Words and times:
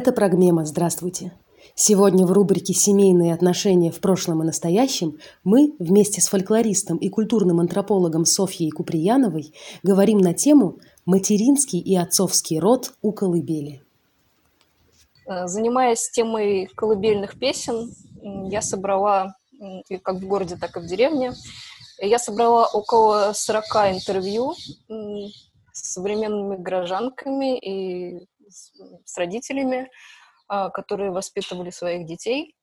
это 0.00 0.12
Прогмема. 0.12 0.64
Здравствуйте. 0.64 1.30
Сегодня 1.74 2.26
в 2.26 2.32
рубрике 2.32 2.72
«Семейные 2.72 3.34
отношения 3.34 3.92
в 3.92 4.00
прошлом 4.00 4.42
и 4.42 4.46
настоящем» 4.46 5.18
мы 5.44 5.74
вместе 5.78 6.22
с 6.22 6.28
фольклористом 6.28 6.96
и 6.96 7.10
культурным 7.10 7.60
антропологом 7.60 8.24
Софьей 8.24 8.70
Куприяновой 8.70 9.52
говорим 9.82 10.16
на 10.16 10.32
тему 10.32 10.78
«Материнский 11.04 11.80
и 11.80 11.94
отцовский 11.98 12.58
род 12.58 12.94
у 13.02 13.12
колыбели». 13.12 13.82
Э, 15.26 15.46
занимаясь 15.46 16.08
темой 16.08 16.70
колыбельных 16.74 17.38
песен, 17.38 17.92
я 18.48 18.62
собрала, 18.62 19.34
как 20.02 20.16
в 20.16 20.26
городе, 20.26 20.56
так 20.56 20.78
и 20.78 20.80
в 20.80 20.86
деревне, 20.86 21.34
я 21.98 22.18
собрала 22.18 22.66
около 22.72 23.32
40 23.34 23.64
интервью 23.92 24.54
с 25.74 25.92
современными 25.92 26.56
горожанками 26.56 27.58
и 27.58 28.29
с 28.50 29.16
родителями, 29.16 29.90
а, 30.48 30.70
которые 30.70 31.10
воспитывали 31.10 31.70
своих 31.70 32.06
детей. 32.06 32.54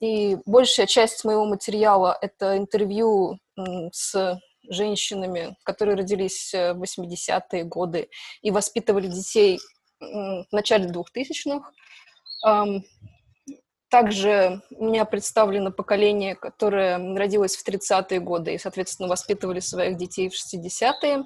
И 0.00 0.36
большая 0.44 0.86
часть 0.86 1.24
моего 1.24 1.46
материала— 1.46 2.18
это 2.20 2.58
интервью 2.58 3.38
с 3.92 4.38
женщинами, 4.68 5.56
которые 5.64 5.96
родились 5.96 6.52
в 6.52 6.82
80-е 6.82 7.64
годы 7.64 8.10
и 8.42 8.50
воспитывали 8.50 9.06
детей 9.06 9.58
в 10.00 10.46
начале 10.52 10.88
2000-х. 10.90 11.72
Также 13.90 14.60
у 14.70 14.84
меня 14.84 15.06
представлено 15.06 15.72
поколение, 15.72 16.34
которое 16.34 16.98
родилось 17.16 17.56
в 17.56 17.66
30-е 17.66 18.20
годы 18.20 18.54
и, 18.54 18.58
соответственно, 18.58 19.08
воспитывали 19.08 19.60
своих 19.60 19.96
детей 19.96 20.28
в 20.28 20.34
60-е. 20.34 21.24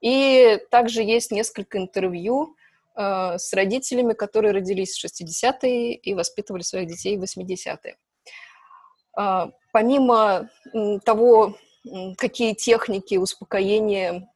И 0.00 0.60
также 0.70 1.02
есть 1.02 1.32
несколько 1.32 1.78
интервью 1.78 2.54
э, 2.98 3.38
с 3.38 3.52
родителями, 3.52 4.12
которые 4.12 4.52
родились 4.52 4.98
в 4.98 5.04
60-е 5.04 5.94
и 5.94 6.14
воспитывали 6.14 6.62
своих 6.62 6.88
детей 6.88 7.16
в 7.16 7.22
80-е. 7.22 7.96
Э, 9.18 9.46
помимо 9.72 10.50
того, 11.04 11.56
какие 12.18 12.54
техники 12.54 13.16
успокоения 13.16 14.28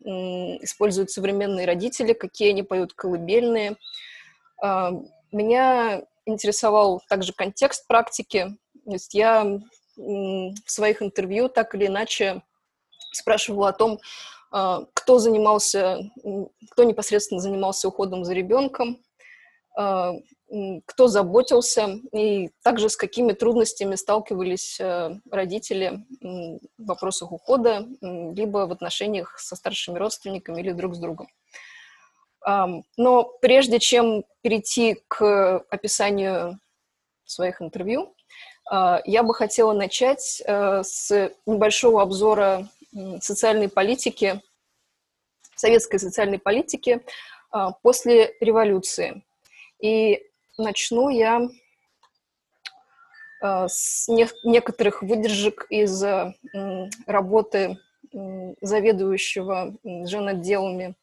используют 0.62 1.10
современные 1.10 1.66
родители, 1.66 2.12
какие 2.12 2.50
они 2.50 2.62
поют 2.62 2.94
колыбельные, 2.94 3.76
э, 4.62 4.90
меня 5.32 6.02
интересовал 6.24 7.02
также 7.08 7.32
контекст 7.32 7.86
практики. 7.88 8.56
То 8.84 8.92
есть 8.92 9.14
я 9.14 9.60
в 9.96 10.70
своих 10.70 11.02
интервью 11.02 11.48
так 11.48 11.74
или 11.74 11.86
иначе 11.86 12.42
спрашивала 13.12 13.68
о 13.68 13.72
том, 13.72 13.98
кто 14.52 15.18
занимался, 15.18 16.10
кто 16.70 16.84
непосредственно 16.84 17.40
занимался 17.40 17.88
уходом 17.88 18.24
за 18.24 18.34
ребенком, 18.34 19.02
а, 19.74 20.12
кто 20.84 21.08
заботился, 21.08 21.98
и 22.12 22.50
также 22.62 22.90
с 22.90 22.96
какими 22.96 23.32
трудностями 23.32 23.94
сталкивались 23.94 24.78
а, 24.78 25.18
родители 25.30 26.04
в 26.20 26.86
вопросах 26.86 27.32
ухода, 27.32 27.86
либо 28.02 28.66
в 28.66 28.72
отношениях 28.72 29.38
со 29.38 29.56
старшими 29.56 29.98
родственниками 29.98 30.60
или 30.60 30.72
друг 30.72 30.94
с 30.94 30.98
другом. 30.98 31.28
Но 32.96 33.22
прежде 33.40 33.78
чем 33.78 34.24
перейти 34.40 35.00
к 35.06 35.64
описанию 35.70 36.58
своих 37.24 37.62
интервью, 37.62 38.16
я 38.68 39.22
бы 39.22 39.32
хотела 39.32 39.72
начать 39.72 40.42
с 40.44 41.30
небольшого 41.46 42.02
обзора 42.02 42.68
социальной 43.20 43.68
политики, 43.68 44.40
советской 45.56 45.98
социальной 45.98 46.38
политики 46.38 47.04
после 47.82 48.34
революции. 48.40 49.24
И 49.80 50.22
начну 50.58 51.08
я 51.08 51.48
с 53.42 54.08
некоторых 54.08 55.02
выдержек 55.02 55.66
из 55.70 56.02
работы 57.06 57.78
заведующего 58.60 59.76
женотделами 59.84 60.94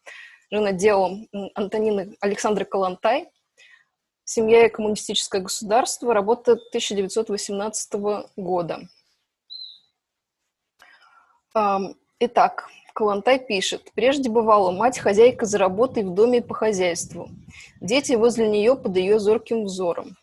женоделом 0.52 1.28
Антонины 1.54 2.16
Александры 2.22 2.66
Калантай 2.66 3.30
«Семья 4.24 4.66
и 4.66 4.70
коммунистическое 4.70 5.42
государство», 5.42 6.14
работа 6.14 6.54
1918 6.54 7.94
года. 8.36 8.88
Итак, 12.20 12.70
Калантай 12.94 13.40
пишет, 13.40 13.92
«Прежде 13.96 14.30
бывала 14.30 14.72
мать 14.72 15.00
хозяйка 15.00 15.46
за 15.46 15.58
работой 15.58 16.04
в 16.04 16.14
доме 16.14 16.42
по 16.42 16.54
хозяйству. 16.54 17.30
Дети 17.80 18.14
возле 18.14 18.50
нее 18.50 18.76
под 18.76 18.98
ее 18.98 19.20
зорким 19.20 19.64
взором. 19.64 20.18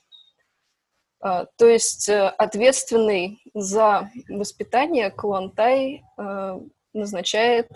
А, 1.21 1.47
то 1.57 1.67
есть 1.67 2.09
э, 2.09 2.29
ответственный 2.29 3.41
за 3.55 4.11
воспитание 4.29 5.11
Калантай 5.11 6.05
э, 6.19 6.61
назначает 6.93 7.71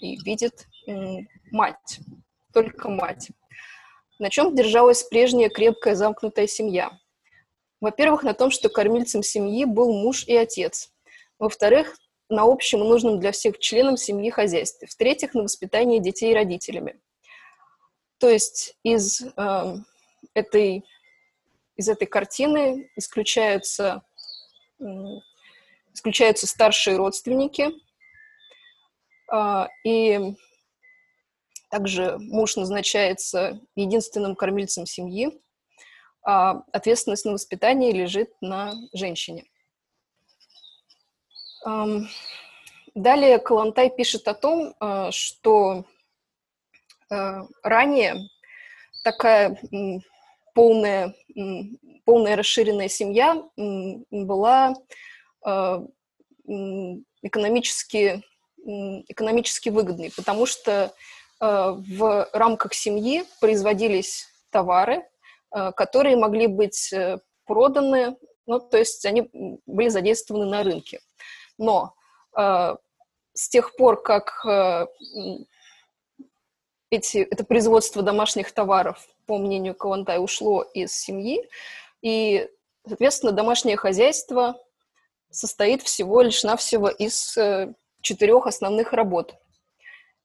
и 0.00 0.16
видит 0.22 0.66
мать, 1.50 2.00
только 2.52 2.88
мать. 2.88 3.30
На 4.20 4.30
чем 4.30 4.54
держалась 4.54 5.02
прежняя 5.02 5.48
крепкая 5.48 5.96
замкнутая 5.96 6.46
семья? 6.46 6.92
Во-первых, 7.80 8.22
на 8.22 8.34
том, 8.34 8.52
что 8.52 8.68
кормильцем 8.68 9.24
семьи 9.24 9.64
был 9.64 9.92
муж 9.92 10.24
и 10.26 10.36
отец. 10.36 10.92
Во-вторых, 11.38 11.96
на 12.28 12.42
общем 12.42 12.82
и 12.82 12.88
нужном 12.88 13.20
для 13.20 13.32
всех 13.32 13.58
членам 13.58 13.96
семьи 13.96 14.30
хозяйстве. 14.30 14.88
В-третьих, 14.88 15.34
на 15.34 15.42
воспитание 15.42 16.00
детей 16.00 16.34
родителями. 16.34 17.00
То 18.18 18.28
есть 18.28 18.76
из, 18.82 19.22
э, 19.22 19.74
этой, 20.34 20.84
из 21.76 21.88
этой 21.88 22.06
картины 22.06 22.90
исключаются, 22.96 24.02
э, 24.80 24.84
исключаются 25.92 26.46
старшие 26.46 26.96
родственники, 26.96 27.70
э, 29.32 29.66
и 29.84 30.34
также 31.70 32.16
муж 32.18 32.56
назначается 32.56 33.60
единственным 33.74 34.34
кормильцем 34.34 34.86
семьи, 34.86 35.40
а 36.22 36.62
ответственность 36.72 37.24
на 37.24 37.32
воспитание 37.32 37.92
лежит 37.92 38.30
на 38.40 38.72
женщине. 38.92 39.44
Далее 42.94 43.38
Калантай 43.38 43.90
пишет 43.90 44.26
о 44.28 44.34
том, 44.34 44.74
а, 44.80 45.10
что 45.10 45.84
а, 47.10 47.46
ранее 47.62 48.28
такая 49.04 49.58
полная, 50.54 51.14
полная 52.04 52.36
расширенная 52.36 52.88
семья 52.88 53.42
была 54.10 54.74
а, 55.44 55.84
экономически, 57.22 58.22
экономически 58.64 59.68
выгодной, 59.68 60.10
потому 60.16 60.46
что 60.46 60.94
Э, 61.40 61.74
в 61.76 62.28
рамках 62.32 62.72
семьи 62.74 63.24
производились 63.40 64.26
товары, 64.50 65.06
э, 65.54 65.72
которые 65.72 66.16
могли 66.16 66.46
быть 66.46 66.92
э, 66.92 67.18
проданы, 67.44 68.16
ну, 68.46 68.58
то 68.58 68.78
есть 68.78 69.04
они 69.04 69.28
были 69.66 69.88
задействованы 69.88 70.46
на 70.46 70.62
рынке. 70.62 71.00
Но 71.58 71.94
с 72.38 73.48
тех 73.48 73.76
пор, 73.76 74.02
как 74.02 74.44
эти, 76.90 77.18
это 77.18 77.44
производство 77.44 78.02
домашних 78.02 78.52
товаров, 78.52 79.06
по 79.26 79.38
мнению 79.38 79.74
Калантай, 79.74 80.18
ушло 80.18 80.62
из 80.62 80.92
семьи, 80.92 81.48
и, 82.02 82.48
соответственно, 82.86 83.32
домашнее 83.32 83.76
хозяйство 83.76 84.60
состоит 85.30 85.82
всего 85.82 86.22
лишь 86.22 86.44
навсего 86.44 86.88
из 86.88 87.36
четырех 88.02 88.46
основных 88.46 88.92
работ– 88.92 89.34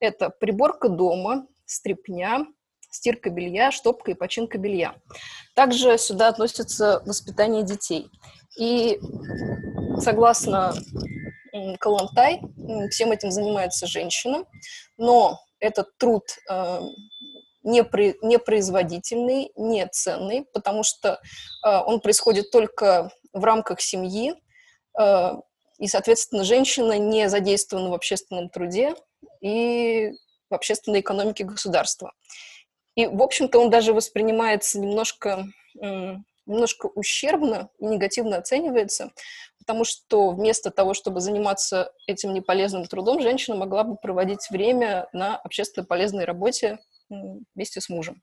это 0.01 0.31
приборка 0.31 0.89
дома, 0.89 1.45
стрипня, 1.65 2.47
стирка 2.89 3.29
белья, 3.29 3.71
штопка 3.71 4.11
и 4.11 4.15
починка 4.15 4.57
белья. 4.57 4.95
Также 5.53 5.97
сюда 5.99 6.27
относится 6.27 7.03
воспитание 7.05 7.63
детей. 7.63 8.09
И 8.57 8.99
согласно 9.99 10.73
Калантай, 11.79 12.41
всем 12.89 13.11
этим 13.11 13.31
занимается 13.31 13.87
женщина, 13.87 14.45
но 14.97 15.39
этот 15.61 15.97
труд 15.97 16.23
э, 16.49 16.81
непроизводительный, 17.63 19.51
не 19.55 19.87
ценный, 19.87 20.45
потому 20.53 20.83
что 20.83 21.19
э, 21.65 21.77
он 21.85 22.01
происходит 22.01 22.51
только 22.51 23.11
в 23.31 23.43
рамках 23.43 23.79
семьи, 23.79 24.33
э, 24.99 25.31
и, 25.77 25.87
соответственно, 25.87 26.43
женщина 26.43 26.97
не 26.97 27.29
задействована 27.29 27.89
в 27.89 27.93
общественном 27.93 28.49
труде, 28.49 28.95
и 29.39 30.11
в 30.49 30.53
общественной 30.53 30.99
экономике 30.99 31.43
государства. 31.43 32.11
И, 32.95 33.07
в 33.07 33.21
общем-то, 33.21 33.59
он 33.59 33.69
даже 33.69 33.93
воспринимается 33.93 34.79
немножко, 34.79 35.45
немножко 36.45 36.87
ущербно 36.87 37.69
и 37.79 37.85
негативно 37.85 38.37
оценивается, 38.37 39.11
потому 39.71 39.85
что 39.85 40.31
вместо 40.31 40.69
того, 40.69 40.93
чтобы 40.93 41.21
заниматься 41.21 41.93
этим 42.05 42.33
неполезным 42.33 42.83
трудом, 42.83 43.21
женщина 43.21 43.55
могла 43.55 43.85
бы 43.85 43.95
проводить 43.95 44.49
время 44.49 45.07
на 45.13 45.37
общественно 45.37 45.85
полезной 45.85 46.25
работе 46.25 46.77
вместе 47.55 47.79
с 47.79 47.87
мужем. 47.87 48.21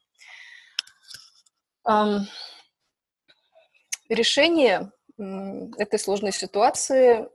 Решение 4.10 4.92
этой 5.16 5.98
сложной 5.98 6.32
ситуации 6.32 7.26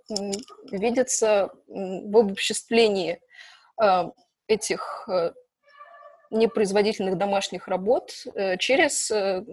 видится 0.70 1.50
в 1.66 2.16
обобществлении 2.16 3.20
а, 3.78 4.12
этих 4.48 5.10
э, 5.10 5.32
непроизводительных 6.30 7.18
домашних 7.18 7.68
работ 7.68 8.14
э, 8.36 8.58
через 8.58 9.10
э, 9.10 9.44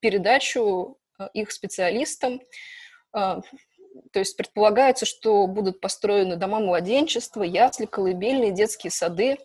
передачу 0.00 0.98
их 1.32 1.50
специалистам. 1.50 2.42
То 4.12 4.18
есть 4.18 4.36
предполагается, 4.36 5.06
что 5.06 5.46
будут 5.46 5.80
построены 5.80 6.36
дома 6.36 6.60
младенчества, 6.60 7.42
ясли, 7.42 7.86
колыбельные, 7.86 8.52
детские 8.52 8.90
сады, 8.90 9.38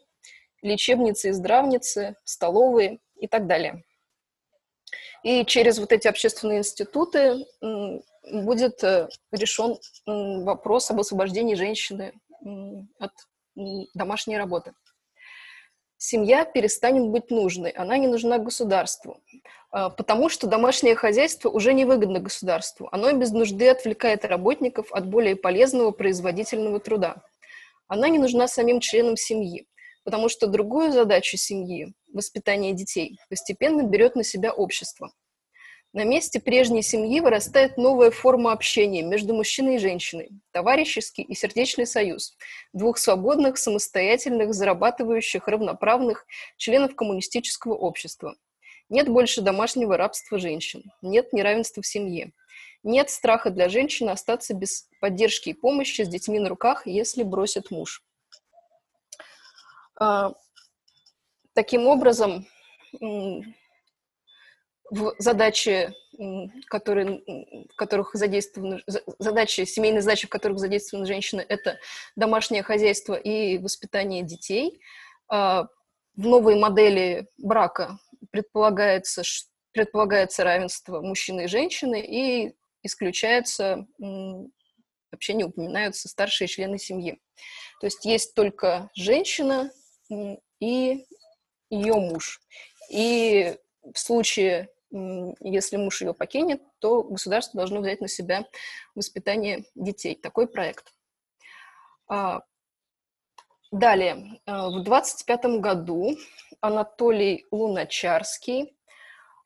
лечебницы 0.62 1.30
и 1.30 1.33
здравницы, 1.33 2.15
столовые 2.24 3.00
и 3.15 3.27
так 3.27 3.48
далее. 3.48 3.83
И 5.24 5.45
через 5.45 5.77
вот 5.77 5.92
эти 5.92 6.07
общественные 6.07 6.59
институты 6.59 7.45
будет 8.24 8.83
э, 8.83 9.07
решен 9.31 9.77
вопрос 10.06 10.89
об 10.92 11.00
освобождении 11.00 11.56
женщины 11.56 12.13
от 13.00 13.12
домашней 13.94 14.38
работы. 14.38 14.74
Семья 16.03 16.45
перестанет 16.45 17.09
быть 17.09 17.30
нужной, 17.30 17.69
она 17.69 17.95
не 17.95 18.07
нужна 18.07 18.39
государству, 18.39 19.21
а, 19.69 19.92
потому 19.92 20.30
что 20.30 20.48
домашнее 20.48 20.95
хозяйство 20.95 21.48
уже 21.48 21.74
не 21.74 21.86
выгодно 21.86 22.19
государству. 22.19 22.89
Оно 22.92 23.13
без 23.13 23.30
нужды 23.30 23.69
отвлекает 23.69 24.25
работников 24.25 24.92
от 24.92 25.06
более 25.06 25.36
полезного 25.36 25.92
производительного 25.92 26.80
труда. 26.80 27.18
Она 27.88 28.09
не 28.09 28.18
нужна 28.18 28.48
самим 28.48 28.80
членам 28.80 29.15
семьи, 29.15 29.68
потому 30.03 30.27
что 30.27 30.48
другую 30.48 30.92
задачу 30.92 31.38
семьи, 31.38 31.94
воспитание 32.12 32.74
детей, 32.74 33.19
постепенно 33.30 33.83
берет 33.83 34.15
на 34.15 34.24
себя 34.24 34.51
общество. 34.51 35.12
На 35.93 36.05
месте 36.05 36.39
прежней 36.39 36.83
семьи 36.83 37.19
вырастает 37.19 37.75
новая 37.75 38.11
форма 38.11 38.53
общения 38.53 39.01
между 39.01 39.33
мужчиной 39.33 39.75
и 39.75 39.79
женщиной, 39.79 40.29
товарищеский 40.51 41.21
и 41.21 41.35
сердечный 41.35 41.85
союз, 41.85 42.38
двух 42.71 42.97
свободных, 42.97 43.57
самостоятельных, 43.57 44.53
зарабатывающих, 44.53 45.49
равноправных 45.49 46.25
членов 46.55 46.95
коммунистического 46.95 47.73
общества. 47.73 48.35
Нет 48.88 49.09
больше 49.09 49.41
домашнего 49.41 49.97
рабства 49.97 50.39
женщин, 50.39 50.93
нет 51.01 51.33
неравенства 51.33 51.81
в 51.81 51.88
семье, 51.88 52.31
нет 52.83 53.09
страха 53.09 53.49
для 53.49 53.67
женщины 53.67 54.11
остаться 54.11 54.53
без 54.53 54.88
поддержки 55.01 55.49
и 55.49 55.53
помощи 55.53 56.03
с 56.03 56.07
детьми 56.07 56.39
на 56.39 56.47
руках, 56.47 56.88
если 56.88 57.23
бросит 57.23 57.69
муж. 57.69 58.01
А, 59.99 60.33
таким 61.53 61.88
образом, 61.88 62.47
в 64.91 65.15
задачи, 65.17 65.93
которые, 66.67 67.23
в 67.69 67.75
которых 67.77 68.13
задействованы, 68.13 68.83
задачи, 69.17 69.63
семейные 69.63 70.01
задачи, 70.01 70.27
в 70.27 70.29
которых 70.29 70.59
задействованы 70.59 71.07
женщины, 71.07 71.45
это 71.47 71.79
домашнее 72.17 72.61
хозяйство 72.61 73.13
и 73.15 73.57
воспитание 73.57 74.21
детей. 74.21 74.81
А, 75.29 75.67
в 76.15 76.27
новой 76.27 76.59
модели 76.59 77.27
брака 77.38 77.97
предполагается, 78.31 79.23
предполагается 79.71 80.43
равенство 80.43 80.99
мужчины 81.01 81.45
и 81.45 81.47
женщины, 81.47 82.01
и 82.01 82.53
исключается, 82.83 83.88
вообще 83.97 85.33
не 85.33 85.45
упоминаются 85.45 86.09
старшие 86.09 86.49
члены 86.49 86.77
семьи. 86.77 87.17
То 87.79 87.88
есть 87.88 88.03
есть 88.03 88.35
только 88.35 88.89
женщина 88.93 89.71
и 90.59 91.05
ее 91.69 91.93
муж. 91.95 92.41
И 92.89 93.55
в 93.93 93.97
случае 93.97 94.69
если 94.91 95.77
муж 95.77 96.01
ее 96.01 96.13
покинет, 96.13 96.61
то 96.79 97.03
государство 97.03 97.57
должно 97.57 97.79
взять 97.79 98.01
на 98.01 98.07
себя 98.07 98.45
воспитание 98.95 99.65
детей. 99.75 100.15
Такой 100.15 100.47
проект. 100.47 100.93
А, 102.07 102.41
далее, 103.71 104.41
а, 104.45 104.69
в 104.69 104.83
25 104.83 105.59
году 105.59 106.17
Анатолий 106.59 107.45
Луначарский, 107.51 108.75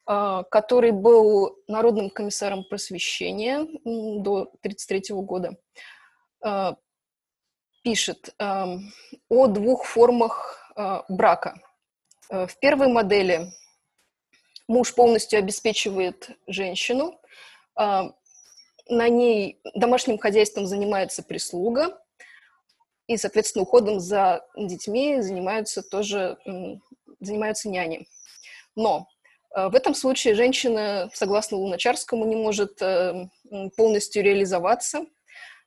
а, 0.07 0.43
который 0.43 0.91
был 0.91 1.59
народным 1.67 2.09
комиссаром 2.09 2.63
просвещения 2.63 3.65
до 3.83 4.51
1933 4.61 5.21
года, 5.21 5.57
пишет 7.83 8.35
о 8.37 9.47
двух 9.47 9.85
формах 9.85 10.73
брака. 11.09 11.55
В 12.29 12.49
первой 12.59 12.87
модели 12.87 13.51
Муж 14.67 14.93
полностью 14.95 15.39
обеспечивает 15.39 16.29
женщину, 16.47 17.19
а, 17.75 18.11
на 18.87 19.09
ней 19.09 19.59
домашним 19.73 20.17
хозяйством 20.17 20.65
занимается 20.65 21.23
прислуга, 21.23 21.99
и, 23.07 23.17
соответственно, 23.17 23.63
уходом 23.63 23.99
за 23.99 24.45
детьми 24.55 25.21
занимаются 25.21 25.83
тоже 25.83 26.37
занимаются 27.19 27.69
няни. 27.69 28.07
Но 28.75 29.07
а, 29.55 29.69
в 29.69 29.75
этом 29.75 29.95
случае 29.95 30.35
женщина, 30.35 31.09
согласно 31.13 31.57
Луначарскому, 31.57 32.25
не 32.25 32.35
может 32.35 32.81
э, 32.81 33.27
полностью 33.77 34.23
реализоваться. 34.23 35.05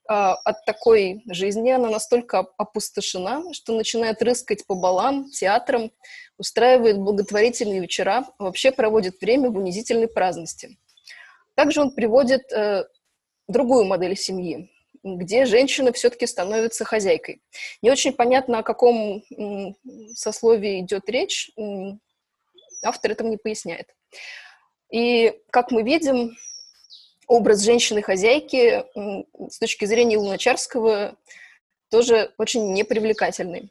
А, 0.09 0.35
от 0.35 0.65
такой 0.65 1.23
жизни 1.29 1.71
она 1.71 1.91
настолько 1.91 2.47
опустошена, 2.57 3.53
что 3.53 3.75
начинает 3.75 4.23
рыскать 4.23 4.67
по 4.67 4.75
балам, 4.75 5.31
театрам, 5.31 5.91
устраивает 6.39 6.99
благотворительные 6.99 7.81
вечера, 7.81 8.25
вообще 8.39 8.71
проводит 8.71 9.21
время 9.21 9.51
в 9.51 9.57
унизительной 9.57 10.09
праздности. 10.09 10.79
Также 11.55 11.81
он 11.81 11.91
приводит 11.91 12.53
э, 12.53 12.85
другую 13.49 13.85
модель 13.85 14.17
семьи, 14.17 14.71
где 15.03 15.45
женщина 15.45 15.93
все-таки 15.93 16.27
становится 16.27 16.85
хозяйкой. 16.85 17.43
Не 17.83 17.91
очень 17.91 18.13
понятно, 18.13 18.59
о 18.59 18.63
каком 18.63 19.23
э, 19.37 19.73
сословии 20.15 20.81
идет 20.81 21.09
речь, 21.09 21.51
э, 21.57 21.63
автор 22.85 23.11
этого 23.11 23.29
не 23.29 23.37
поясняет. 23.37 23.95
И, 24.91 25.35
как 25.51 25.73
мы 25.73 25.83
видим, 25.83 26.37
образ 27.27 27.61
женщины-хозяйки 27.61 28.85
с 29.51 29.59
точки 29.59 29.85
зрения 29.85 30.17
Луначарского 30.17 31.17
тоже 31.91 32.33
очень 32.39 32.73
непривлекательный. 32.73 33.71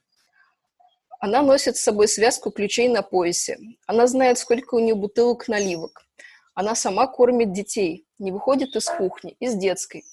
Она 1.19 1.41
носит 1.41 1.77
с 1.77 1.81
собой 1.81 2.07
связку 2.07 2.51
ключей 2.51 2.89
на 2.89 3.01
поясе. 3.01 3.57
Она 3.87 4.07
знает, 4.07 4.37
сколько 4.37 4.75
у 4.75 4.79
нее 4.79 4.95
бутылок 4.95 5.47
наливок. 5.47 6.05
Она 6.53 6.75
сама 6.75 7.07
кормит 7.07 7.53
детей, 7.53 8.05
не 8.19 8.31
выходит 8.31 8.75
из 8.75 8.85
кухни, 8.85 9.35
из 9.39 9.55
детской. 9.55 10.03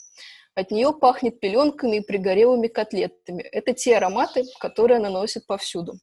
От 0.55 0.71
нее 0.71 0.93
пахнет 0.93 1.41
пеленками 1.41 1.97
и 1.97 2.01
пригорелыми 2.01 2.69
котлетами. 2.69 3.43
Это 3.43 3.75
те 3.75 3.97
ароматы, 3.97 4.45
которые 4.61 4.99
она 4.99 5.11
носит 5.11 5.47
повсюду. 5.47 5.99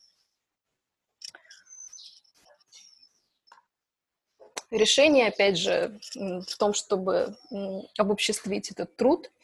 Решение, 4.69 5.27
опять 5.27 5.57
же, 5.57 5.99
в 6.15 6.57
том, 6.57 6.73
чтобы 6.73 7.35
обобществить 7.97 8.71
этот 8.71 8.95
труд– 8.95 9.31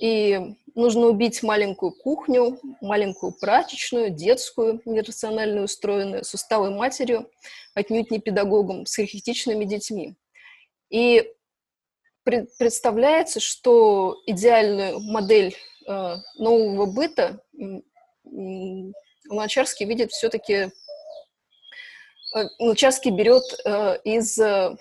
и 0.00 0.56
нужно 0.74 1.06
убить 1.06 1.42
маленькую 1.42 1.92
кухню, 1.92 2.58
маленькую 2.80 3.32
прачечную, 3.32 4.10
детскую, 4.10 4.80
нерационально 4.86 5.62
устроенную, 5.62 6.24
с 6.24 6.32
усталой 6.32 6.70
матерью, 6.70 7.30
отнюдь 7.74 8.10
не 8.10 8.18
педагогом, 8.18 8.86
с 8.86 8.98
архетичными 8.98 9.64
детьми. 9.64 10.16
И 10.88 11.30
представляется, 12.24 13.40
что 13.40 14.16
идеальную 14.26 15.00
модель 15.00 15.54
э, 15.86 16.16
нового 16.38 16.86
быта 16.86 17.42
Луначарский 19.28 19.86
видит 19.86 20.12
все-таки 20.12 20.70
э, 22.34 22.48
Луначарский 22.58 23.10
берет 23.10 23.44
э, 23.64 23.98
из 24.04 24.38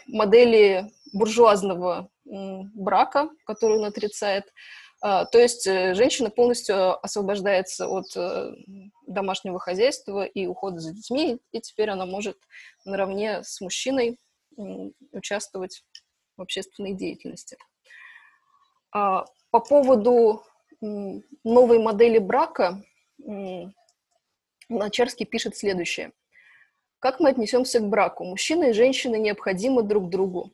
модели 0.08 0.92
буржуазного 1.12 2.10
брака, 2.24 3.30
которую 3.46 3.80
он 3.80 3.86
отрицает, 3.86 4.46
то 5.01 5.39
есть 5.39 5.65
э, 5.65 5.94
женщина 5.94 6.29
полностью 6.29 7.03
освобождается 7.03 7.88
от 7.88 8.15
э, 8.18 8.51
домашнего 9.08 9.58
хозяйства 9.58 10.25
и 10.25 10.46
ухода 10.46 10.79
за 10.79 10.94
детьми, 10.94 11.39
и 11.53 11.62
теперь 11.62 11.89
она 11.89 12.06
может 12.06 12.38
наравне 12.84 13.41
с 13.44 13.62
мужчиной 13.62 14.20
участвовать 15.13 15.86
в 16.36 16.41
общественной 16.41 16.94
деятельности. 16.94 17.58
А, 18.91 19.25
по 19.51 19.62
поводу 19.62 20.44
новой 20.82 21.79
модели 21.79 22.18
брака 22.18 22.84
Луначарский 24.70 25.25
пишет 25.25 25.56
следующее. 25.56 26.12
Как 27.00 27.22
мы 27.22 27.29
отнесемся 27.29 27.79
к 27.79 27.88
браку? 27.88 28.25
Мужчина 28.25 28.65
и 28.65 28.74
женщина 28.74 29.15
необходимы 29.15 29.84
друг 29.84 30.10
другу 30.10 30.51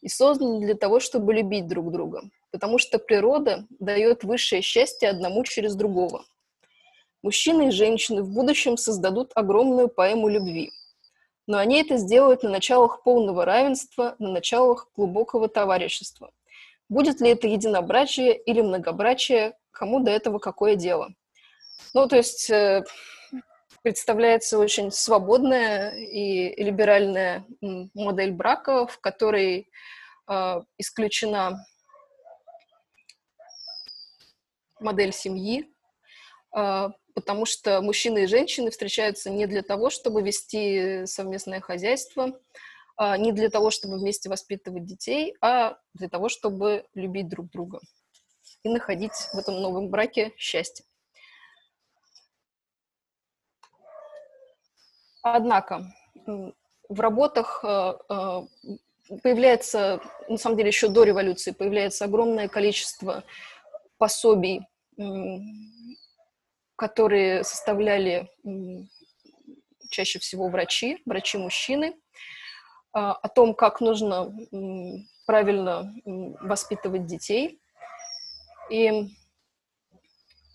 и 0.00 0.08
созданы 0.08 0.60
для 0.60 0.74
того, 0.74 0.98
чтобы 0.98 1.34
любить 1.34 1.68
друг 1.68 1.92
друга 1.92 2.28
потому 2.56 2.78
что 2.78 2.98
природа 2.98 3.66
дает 3.80 4.24
высшее 4.24 4.62
счастье 4.62 5.10
одному 5.10 5.44
через 5.44 5.74
другого. 5.74 6.24
Мужчины 7.22 7.68
и 7.68 7.70
женщины 7.70 8.22
в 8.22 8.30
будущем 8.30 8.78
создадут 8.78 9.32
огромную 9.34 9.88
поэму 9.88 10.28
любви. 10.28 10.72
но 11.46 11.58
они 11.58 11.82
это 11.82 11.98
сделают 11.98 12.42
на 12.42 12.48
началах 12.48 13.02
полного 13.02 13.44
равенства, 13.44 14.16
на 14.18 14.30
началах 14.30 14.88
глубокого 14.96 15.48
товарищества. 15.48 16.30
Будет 16.88 17.20
ли 17.20 17.28
это 17.28 17.46
единобрачие 17.46 18.34
или 18.34 18.62
многобрачие, 18.62 19.54
кому 19.70 20.00
до 20.00 20.10
этого 20.10 20.38
какое 20.38 20.76
дело? 20.76 21.10
Ну, 21.92 22.08
то 22.08 22.16
есть 22.16 22.48
э, 22.48 22.84
представляется 23.82 24.58
очень 24.58 24.90
свободная 24.90 25.90
и 25.90 26.62
либеральная 26.64 27.44
модель 27.94 28.32
брака, 28.32 28.86
в 28.86 28.98
которой 29.00 29.68
э, 30.28 30.62
исключена 30.78 31.66
модель 34.86 35.12
семьи, 35.12 35.70
э, 36.56 36.88
потому 37.14 37.46
что 37.46 37.80
мужчины 37.80 38.24
и 38.24 38.26
женщины 38.26 38.70
встречаются 38.70 39.30
не 39.30 39.46
для 39.46 39.62
того, 39.62 39.90
чтобы 39.90 40.22
вести 40.22 41.06
совместное 41.06 41.60
хозяйство, 41.60 42.38
а, 42.96 43.18
не 43.18 43.32
для 43.32 43.50
того, 43.50 43.70
чтобы 43.70 43.98
вместе 43.98 44.28
воспитывать 44.28 44.84
детей, 44.84 45.34
а 45.40 45.78
для 45.94 46.08
того, 46.08 46.28
чтобы 46.28 46.86
любить 46.94 47.28
друг 47.28 47.50
друга 47.50 47.80
и 48.62 48.68
находить 48.68 49.12
в 49.32 49.38
этом 49.38 49.60
новом 49.60 49.88
браке 49.88 50.32
счастье. 50.36 50.84
Однако 55.22 55.92
в 56.88 57.00
работах 57.00 57.64
а, 57.64 58.46
появляется, 59.22 60.00
на 60.28 60.38
самом 60.38 60.56
деле 60.56 60.68
еще 60.68 60.88
до 60.88 61.04
революции, 61.04 61.50
появляется 61.50 62.06
огромное 62.06 62.48
количество 62.48 63.24
пособий 63.98 64.66
которые 66.76 67.44
составляли 67.44 68.30
чаще 69.90 70.18
всего 70.18 70.48
врачи, 70.48 71.00
врачи-мужчины, 71.06 71.96
а, 72.92 73.12
о 73.12 73.28
том, 73.28 73.54
как 73.54 73.80
нужно 73.80 74.32
правильно 75.26 75.92
воспитывать 76.40 77.06
детей. 77.06 77.60
И 78.70 79.08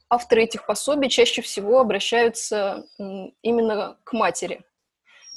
авторы 0.09 0.43
этих 0.43 0.65
пособий 0.65 1.09
чаще 1.09 1.41
всего 1.41 1.79
обращаются 1.79 2.85
именно 3.41 3.97
к 4.03 4.13
матери. 4.13 4.63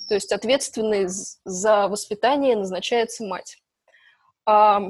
То 0.09 0.15
есть 0.15 0.33
ответственной 0.33 1.07
за 1.07 1.89
воспитание 1.89 2.57
назначается 2.57 3.25
мать. 3.25 3.63
А 4.47 4.81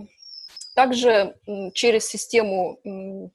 также 0.74 1.36
через 1.74 2.06
систему 2.06 3.30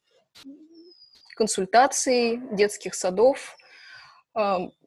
консультаций, 1.40 2.38
детских 2.52 2.94
садов. 2.94 3.56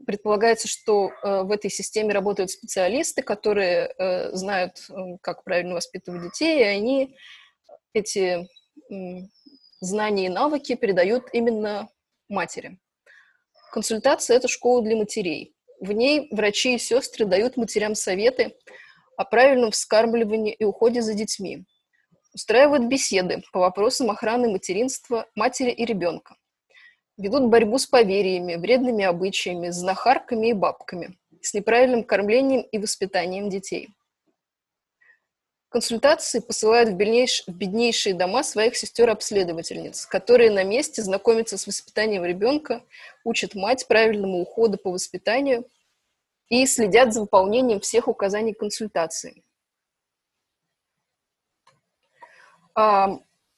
Предполагается, 0.05 0.67
что 0.67 1.09
э, 1.09 1.41
в 1.41 1.51
этой 1.51 1.71
системе 1.71 2.13
работают 2.13 2.51
специалисты, 2.51 3.23
которые 3.23 3.93
э, 3.97 4.35
знают, 4.35 4.87
как 5.21 5.43
правильно 5.43 5.73
воспитывать 5.73 6.21
детей, 6.21 6.59
и 6.59 6.63
они 6.63 7.17
эти 7.93 8.47
знания 9.81 10.27
и 10.27 10.29
навыки 10.29 10.75
передают 10.75 11.23
именно 11.33 11.89
матери. 12.29 12.79
Консультация– 13.71 14.37
это 14.37 14.47
школа 14.47 14.83
для 14.83 14.95
матерей. 14.95 15.55
В 15.79 15.91
ней 15.91 16.27
врачи 16.31 16.75
и 16.75 16.77
сестры 16.77 17.25
дают 17.25 17.57
матерям 17.57 17.95
советы 17.95 18.55
о 19.17 19.25
правильном 19.25 19.71
вскармливании 19.71 20.53
и 20.53 20.63
уходе 20.65 21.01
за 21.01 21.15
детьми. 21.15 21.65
Устраивают 22.33 22.85
беседы 22.85 23.43
по 23.51 23.59
вопросам 23.59 24.11
охраны 24.11 24.49
материнства 24.49 25.25
матери 25.35 25.71
и 25.71 25.85
ребенка 25.85 26.35
ведут 27.17 27.49
борьбу 27.49 27.77
с 27.77 27.85
поверьями, 27.85 28.55
вредными 28.55 29.03
обычаями, 29.03 29.69
знахарками 29.69 30.47
и 30.47 30.53
бабками, 30.53 31.17
с 31.41 31.53
неправильным 31.53 32.03
кормлением 32.03 32.61
и 32.61 32.77
воспитанием 32.77 33.49
детей. 33.49 33.89
Консультации 35.69 36.39
посылают 36.39 36.89
в, 36.89 36.93
в 36.93 37.51
беднейшие 37.51 38.13
дома 38.13 38.43
своих 38.43 38.75
сестер-обследовательниц, 38.77 40.05
которые 40.05 40.51
на 40.51 40.63
месте 40.63 41.01
знакомятся 41.01 41.57
с 41.57 41.65
воспитанием 41.65 42.23
ребенка, 42.23 42.83
учат 43.23 43.55
мать 43.55 43.87
правильному 43.87 44.39
уходу 44.39 44.77
по 44.77 44.91
воспитанию 44.91 45.67
и 46.49 46.67
следят 46.67 47.11
за 47.11 47.21
выполнением 47.21 47.79
всех 47.79 48.07
указаний 48.07 48.53
консультации. 48.53 49.43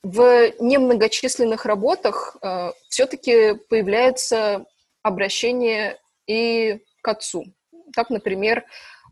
В 0.06 0.54
немногочисленных 0.60 1.66
работах 1.66 2.38
э, 2.40 2.74
все-таки 2.90 3.56
появляется 3.56 4.64
обращение 5.02 6.00
и 6.28 6.84
к 7.02 7.08
отцу. 7.08 7.46
Так, 7.92 8.12
например, 8.12 8.60
э, 8.60 8.66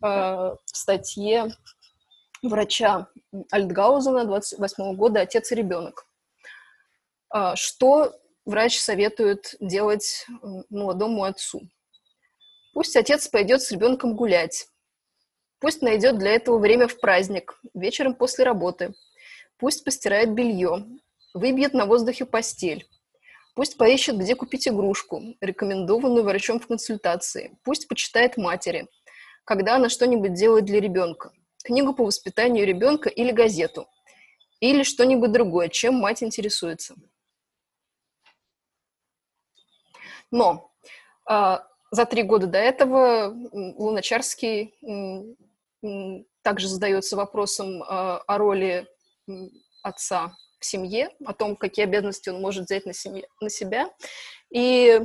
в 0.03 0.59
статье 0.65 1.47
врача 2.43 3.07
Альтгаузена 3.49 4.25
28 4.25 4.95
года 4.95 5.21
«Отец 5.21 5.51
и 5.51 5.55
ребенок». 5.55 6.05
Э, 7.33 7.55
что 7.55 8.13
врач 8.45 8.77
советует 8.77 9.55
делать 9.59 10.27
молодому 10.69 11.23
отцу? 11.23 11.61
Пусть 12.75 12.95
отец 12.95 13.27
пойдет 13.27 13.63
с 13.63 13.71
ребенком 13.71 14.15
гулять. 14.15 14.67
Пусть 15.59 15.81
найдет 15.81 16.19
для 16.19 16.35
этого 16.35 16.59
время 16.59 16.87
в 16.87 16.99
праздник, 16.99 17.59
вечером 17.73 18.13
после 18.13 18.45
работы– 18.45 18.93
Пусть 19.63 19.85
постирает 19.85 20.33
белье, 20.33 20.85
выбьет 21.33 21.73
на 21.73 21.85
воздухе 21.85 22.25
постель. 22.25 22.85
Пусть 23.55 23.77
поищет, 23.77 24.17
где 24.17 24.35
купить 24.35 24.67
игрушку, 24.67 25.21
рекомендованную 25.39 26.25
врачом 26.25 26.59
в 26.59 26.67
консультации. 26.67 27.57
Пусть 27.63 27.87
почитает 27.87 28.35
матери, 28.35 28.89
когда 29.45 29.77
она 29.77 29.87
что-нибудь 29.87 30.33
делает 30.33 30.65
для 30.65 30.81
ребенка. 30.81 31.31
Книгу 31.63 31.93
по 31.93 32.03
воспитанию 32.03 32.67
ребенка 32.67 33.07
или 33.07 33.31
газету. 33.31 33.87
Или 34.59 34.83
что-нибудь 34.83 35.31
другое, 35.31 35.69
чем 35.69 35.93
мать 35.93 36.23
интересуется. 36.23 36.95
Но 40.29 40.73
э, 41.31 41.59
за 41.89 42.05
три 42.05 42.23
года 42.23 42.47
до 42.47 42.57
этого 42.57 43.33
Луначарский 43.53 44.75
э, 45.85 46.23
также 46.41 46.67
задается 46.67 47.15
вопросом 47.15 47.81
э, 47.81 47.85
о 47.87 48.37
роли 48.37 48.89
отца 49.81 50.35
в 50.59 50.65
семье, 50.65 51.09
о 51.25 51.33
том, 51.33 51.55
какие 51.55 51.85
обязанности 51.85 52.29
он 52.29 52.41
может 52.41 52.65
взять 52.65 52.85
на, 52.85 52.93
семье, 52.93 53.27
на 53.41 53.49
себя. 53.49 53.89
И 54.49 55.01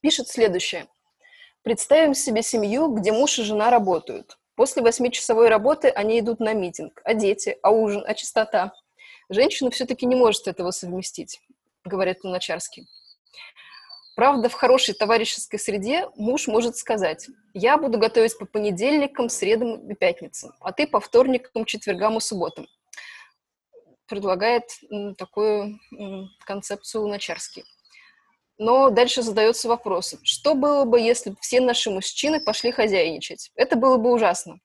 пишет 0.00 0.28
следующее. 0.28 0.88
Представим 1.62 2.14
себе 2.14 2.42
семью, 2.42 2.88
где 2.88 3.12
муж 3.12 3.38
и 3.38 3.42
жена 3.42 3.70
работают. 3.70 4.38
После 4.54 4.82
восьмичасовой 4.82 5.48
работы 5.48 5.88
они 5.88 6.18
идут 6.18 6.40
на 6.40 6.52
митинг. 6.52 7.00
А 7.04 7.14
дети? 7.14 7.58
А 7.62 7.70
ужин? 7.70 8.02
А 8.06 8.14
чистота? 8.14 8.72
Женщина 9.28 9.70
все-таки 9.70 10.06
не 10.06 10.16
может 10.16 10.48
этого 10.48 10.70
совместить, 10.70 11.40
говорит 11.84 12.24
Луначарский. 12.24 12.88
Правда, 14.18 14.48
в 14.48 14.54
хорошей 14.54 14.94
товарищеской 14.94 15.60
среде 15.60 16.08
муж 16.16 16.48
может 16.48 16.76
сказать, 16.76 17.28
я 17.54 17.78
буду 17.78 17.98
готовить 17.98 18.36
по 18.36 18.46
понедельникам, 18.46 19.28
средам 19.28 19.88
и 19.88 19.94
пятницам, 19.94 20.50
а 20.58 20.72
ты 20.72 20.88
по 20.88 20.98
вторникам, 20.98 21.64
четвергам 21.64 22.16
и 22.16 22.20
субботам. 22.20 22.66
Предлагает 24.08 24.64
такую 25.16 25.78
концепцию 26.44 27.02
Луначарский. 27.02 27.62
Но 28.58 28.90
дальше 28.90 29.22
задается 29.22 29.68
вопрос, 29.68 30.16
что 30.24 30.54
было 30.56 30.84
бы, 30.84 30.98
если 30.98 31.36
все 31.40 31.60
наши 31.60 31.88
мужчины 31.88 32.40
пошли 32.40 32.72
хозяйничать? 32.72 33.52
Это 33.54 33.76
было 33.76 33.98
бы 33.98 34.12
ужасно. 34.12 34.58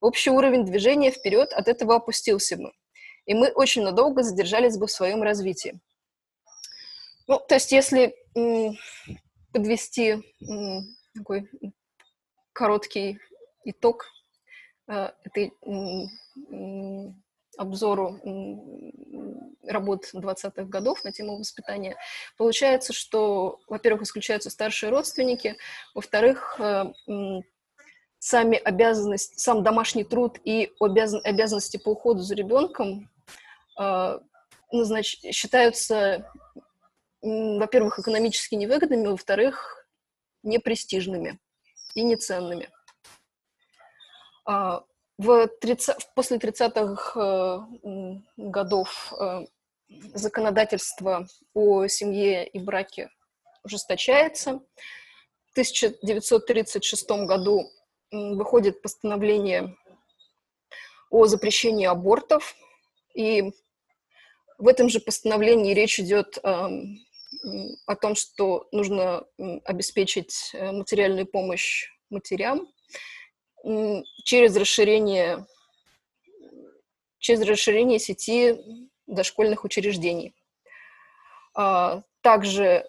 Общий 0.00 0.30
уровень 0.30 0.64
движения 0.64 1.12
вперед 1.12 1.52
от 1.52 1.68
этого 1.68 1.94
опустился 1.94 2.56
бы. 2.56 2.72
И 3.24 3.34
мы 3.34 3.50
очень 3.50 3.84
надолго 3.84 4.24
задержались 4.24 4.76
бы 4.76 4.88
в 4.88 4.90
своем 4.90 5.22
развитии. 5.22 5.78
Ну, 7.28 7.40
то 7.48 7.54
есть, 7.54 7.72
если 7.72 8.14
подвести 9.52 10.22
такой 11.14 11.48
короткий 12.52 13.18
итог 13.64 14.06
э, 14.88 15.10
этой 15.24 15.52
обзору 17.56 18.20
работ 19.66 20.04
20-х 20.14 20.64
годов 20.64 21.02
на 21.04 21.12
тему 21.12 21.38
воспитания, 21.38 21.96
получается, 22.36 22.92
что, 22.92 23.58
во-первых, 23.66 24.02
исключаются 24.02 24.50
старшие 24.50 24.90
родственники, 24.90 25.56
во-вторых, 25.94 26.60
э, 26.60 26.84
сами 28.18 28.56
обязанности, 28.58 29.38
сам 29.38 29.62
домашний 29.62 30.04
труд 30.04 30.38
и 30.44 30.72
обязан, 30.80 31.20
обязанности 31.24 31.76
по 31.76 31.90
уходу 31.90 32.20
за 32.20 32.34
ребенком 32.34 33.10
э, 33.78 34.18
назнач, 34.70 35.18
считаются 35.32 36.30
во-первых, 37.26 37.98
экономически 37.98 38.54
невыгодными, 38.54 39.08
во-вторых, 39.08 39.88
непрестижными 40.42 41.38
и 41.94 42.02
неценными. 42.04 42.70
А, 44.44 44.84
в 45.18 45.48
30, 45.48 46.14
после 46.14 46.36
30-х 46.36 47.20
э, 47.20 48.20
годов 48.36 49.12
э, 49.18 49.46
законодательство 50.14 51.26
о 51.54 51.86
семье 51.88 52.46
и 52.46 52.58
браке 52.58 53.10
ужесточается. 53.64 54.60
В 55.46 55.52
1936 55.52 57.10
году 57.26 57.68
выходит 58.12 58.82
постановление 58.82 59.76
о 61.10 61.26
запрещении 61.26 61.86
абортов, 61.86 62.54
и 63.14 63.52
в 64.58 64.68
этом 64.68 64.88
же 64.88 65.00
постановлении 65.00 65.74
речь 65.74 65.98
идет 65.98 66.38
о 67.86 67.96
том, 67.96 68.14
что 68.14 68.68
нужно 68.72 69.24
обеспечить 69.64 70.50
э, 70.52 70.72
материальную 70.72 71.26
помощь 71.26 71.90
матерям 72.10 72.68
через 74.24 74.56
расширение, 74.56 75.44
через 77.18 77.42
расширение 77.42 77.98
сети 77.98 78.56
дошкольных 79.06 79.64
учреждений. 79.64 80.34
А, 81.54 82.02
также 82.20 82.84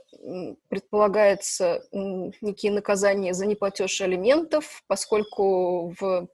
предполагается 0.67 1.87
некие 1.91 2.71
наказания 2.71 3.33
за 3.33 3.45
неплатеж 3.45 4.01
алиментов, 4.01 4.83
поскольку 4.87 5.95
в 5.99 6.27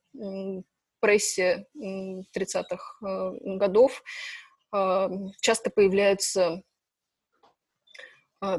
прессе 1.00 1.68
30-х 1.76 3.06
э, 3.06 3.58
годов 3.58 4.02
а, 4.72 5.10
часто 5.42 5.70
появляются 5.70 6.64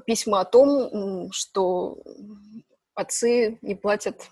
письма 0.06 0.40
о 0.40 0.44
том, 0.44 1.30
что 1.32 1.98
отцы 2.94 3.58
не 3.62 3.74
платят, 3.74 4.30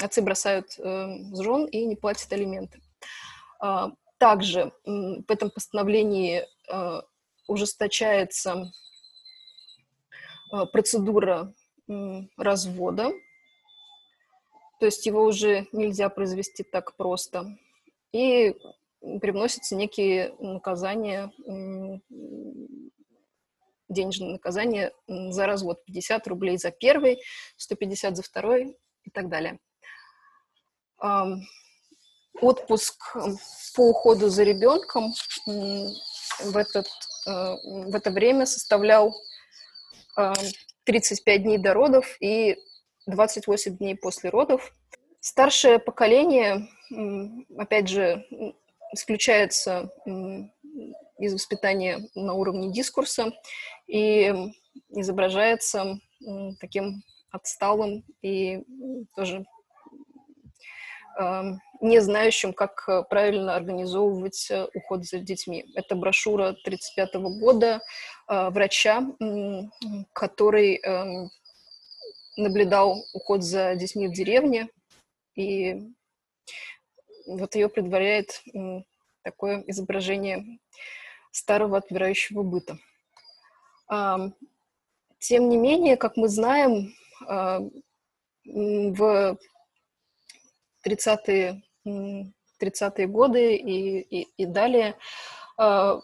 отцы 0.00 0.22
бросают 0.22 0.78
э, 0.78 1.08
жен 1.42 1.66
и 1.66 1.84
не 1.84 1.96
платят 1.96 2.32
алименты. 2.32 2.80
А, 3.60 3.92
также 4.18 4.72
в 4.84 5.30
этом 5.30 5.50
постановлении 5.50 6.46
ужесточается 7.46 8.72
процедура 10.72 11.52
развода, 12.38 13.10
то 14.80 14.86
есть 14.86 15.06
его 15.06 15.24
уже 15.24 15.66
нельзя 15.72 16.08
произвести 16.08 16.62
так 16.62 16.96
просто. 16.96 17.56
И 18.12 18.54
привносятся 19.20 19.76
некие 19.76 20.34
наказания, 20.38 21.32
денежные 23.94 24.32
наказания 24.32 24.92
за 25.06 25.46
развод. 25.46 25.84
50 25.84 26.26
рублей 26.26 26.58
за 26.58 26.70
первый, 26.70 27.20
150 27.56 28.16
за 28.16 28.22
второй 28.22 28.76
и 29.04 29.10
так 29.10 29.28
далее. 29.28 29.58
Отпуск 32.40 33.16
по 33.76 33.80
уходу 33.80 34.28
за 34.28 34.42
ребенком 34.42 35.12
в, 35.46 36.56
этот, 36.56 36.86
э, 37.26 37.30
в 37.30 37.94
это 37.94 38.10
время 38.10 38.44
составлял 38.44 39.14
35 40.84 41.42
дней 41.42 41.58
до 41.58 41.74
родов 41.74 42.16
и 42.20 42.56
28 43.06 43.76
дней 43.76 43.96
после 43.96 44.30
родов. 44.30 44.72
Старшее 45.20 45.78
поколение, 45.78 46.68
опять 47.56 47.88
же, 47.88 48.26
исключается 48.92 49.90
из 51.24 51.34
воспитания 51.34 52.08
на 52.14 52.34
уровне 52.34 52.72
дискурса 52.72 53.32
и 53.86 54.32
изображается 54.90 55.98
таким 56.60 57.02
отсталым 57.30 58.04
и 58.22 58.62
тоже 59.16 59.44
не 61.84 62.00
знающим, 62.00 62.54
как 62.54 62.84
э, 62.88 63.02
правильно 63.08 63.54
организовывать 63.54 64.50
э, 64.50 64.66
уход 64.74 65.04
за 65.04 65.18
детьми. 65.18 65.66
Это 65.74 65.94
брошюра 65.94 66.48
1935 66.64 67.14
года 67.38 67.80
э, 68.28 68.48
врача, 68.48 69.02
который 70.14 70.76
эм, 70.76 71.30
наблюдал 72.38 73.04
уход 73.12 73.42
за 73.42 73.74
детьми 73.74 74.08
в 74.08 74.12
деревне, 74.12 74.68
и 75.36 75.76
вот 77.26 77.54
ее 77.54 77.68
предваряет 77.68 78.42
такое 79.22 79.62
изображение 79.66 80.58
старого 81.34 81.76
отмирающего 81.76 82.42
быта. 82.42 82.78
Тем 85.18 85.48
не 85.48 85.56
менее, 85.56 85.96
как 85.96 86.16
мы 86.16 86.28
знаем, 86.28 86.94
а, 87.26 87.60
в 88.44 89.38
30-е 90.86 91.62
30 92.58 93.10
годы 93.10 93.56
и, 93.56 94.00
и, 94.00 94.28
и 94.36 94.46
далее 94.46 94.96
а, 95.56 96.00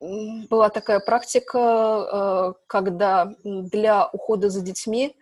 была 0.00 0.68
такая 0.70 1.00
практика, 1.00 1.58
а, 1.58 2.54
когда 2.66 3.34
для 3.44 4.08
ухода 4.08 4.50
за 4.50 4.62
детьми 4.62 5.16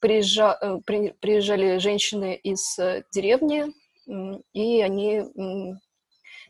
приезжали, 0.00 1.12
приезжали 1.20 1.78
женщины 1.78 2.36
из 2.36 2.78
деревни, 3.12 3.74
и 4.52 4.82
они 4.82 5.24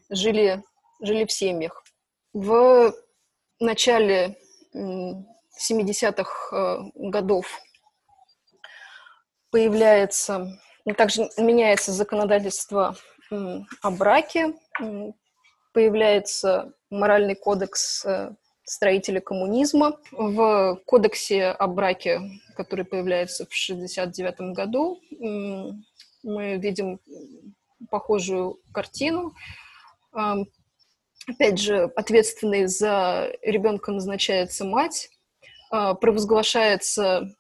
жили, 0.09 0.63
жили 1.01 1.25
в 1.25 1.33
семьях. 1.33 1.85
В 2.33 2.95
начале 3.59 4.37
70-х 4.75 6.57
э, 6.57 6.79
годов 6.95 7.61
появляется, 9.51 10.59
также 10.97 11.29
меняется 11.37 11.93
законодательство 11.93 12.97
о 13.31 13.91
браке, 13.91 14.55
появляется 15.73 16.73
моральный 16.91 17.37
кодекс 17.37 18.05
э, 18.05 18.35
строителя 18.65 19.21
коммунизма. 19.21 19.99
В 20.11 20.81
кодексе 20.87 21.47
о 21.47 21.67
браке, 21.67 22.21
который 22.57 22.85
появляется 22.85 23.45
в 23.45 23.49
1969 23.49 24.55
году, 24.55 25.01
мы 26.23 26.57
видим 26.57 27.01
похожую 27.89 28.59
картину. 28.73 29.35
Опять 31.31 31.61
же, 31.61 31.85
ответственной 31.95 32.67
за 32.67 33.33
ребенка 33.43 33.93
назначается 33.93 34.65
мать, 34.65 35.11
а, 35.71 35.95
провозглашается 35.95 37.33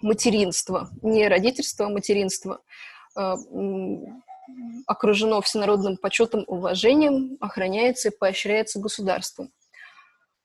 материнство, 0.00 0.88
не 1.02 1.26
родительство, 1.26 1.86
а 1.86 1.88
материнство, 1.88 2.60
а, 3.16 3.34
окружено 4.86 5.40
всенародным 5.40 5.96
почетом, 5.96 6.44
уважением, 6.46 7.36
охраняется 7.40 8.10
и 8.10 8.16
поощряется 8.16 8.78
государством. 8.78 9.50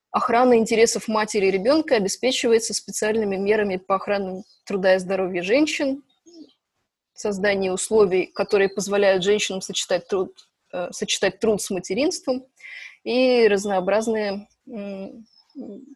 Охрана 0.09 0.57
интересов 0.57 1.07
матери 1.07 1.45
и 1.45 1.51
ребенка 1.51 1.95
обеспечивается 1.95 2.73
специальными 2.73 3.35
мерами 3.35 3.77
по 3.77 3.95
охране 3.95 4.43
труда 4.65 4.95
и 4.95 4.99
здоровья 4.99 5.43
женщин, 5.43 6.03
создание 7.13 7.71
условий, 7.71 8.25
которые 8.25 8.69
позволяют 8.69 9.23
женщинам 9.23 9.61
сочетать 9.61 10.07
труд, 10.07 10.49
сочетать 10.91 11.39
труд 11.39 11.61
с 11.61 11.69
материнством 11.69 12.45
и 13.03 13.47
разнообразные 13.47 14.47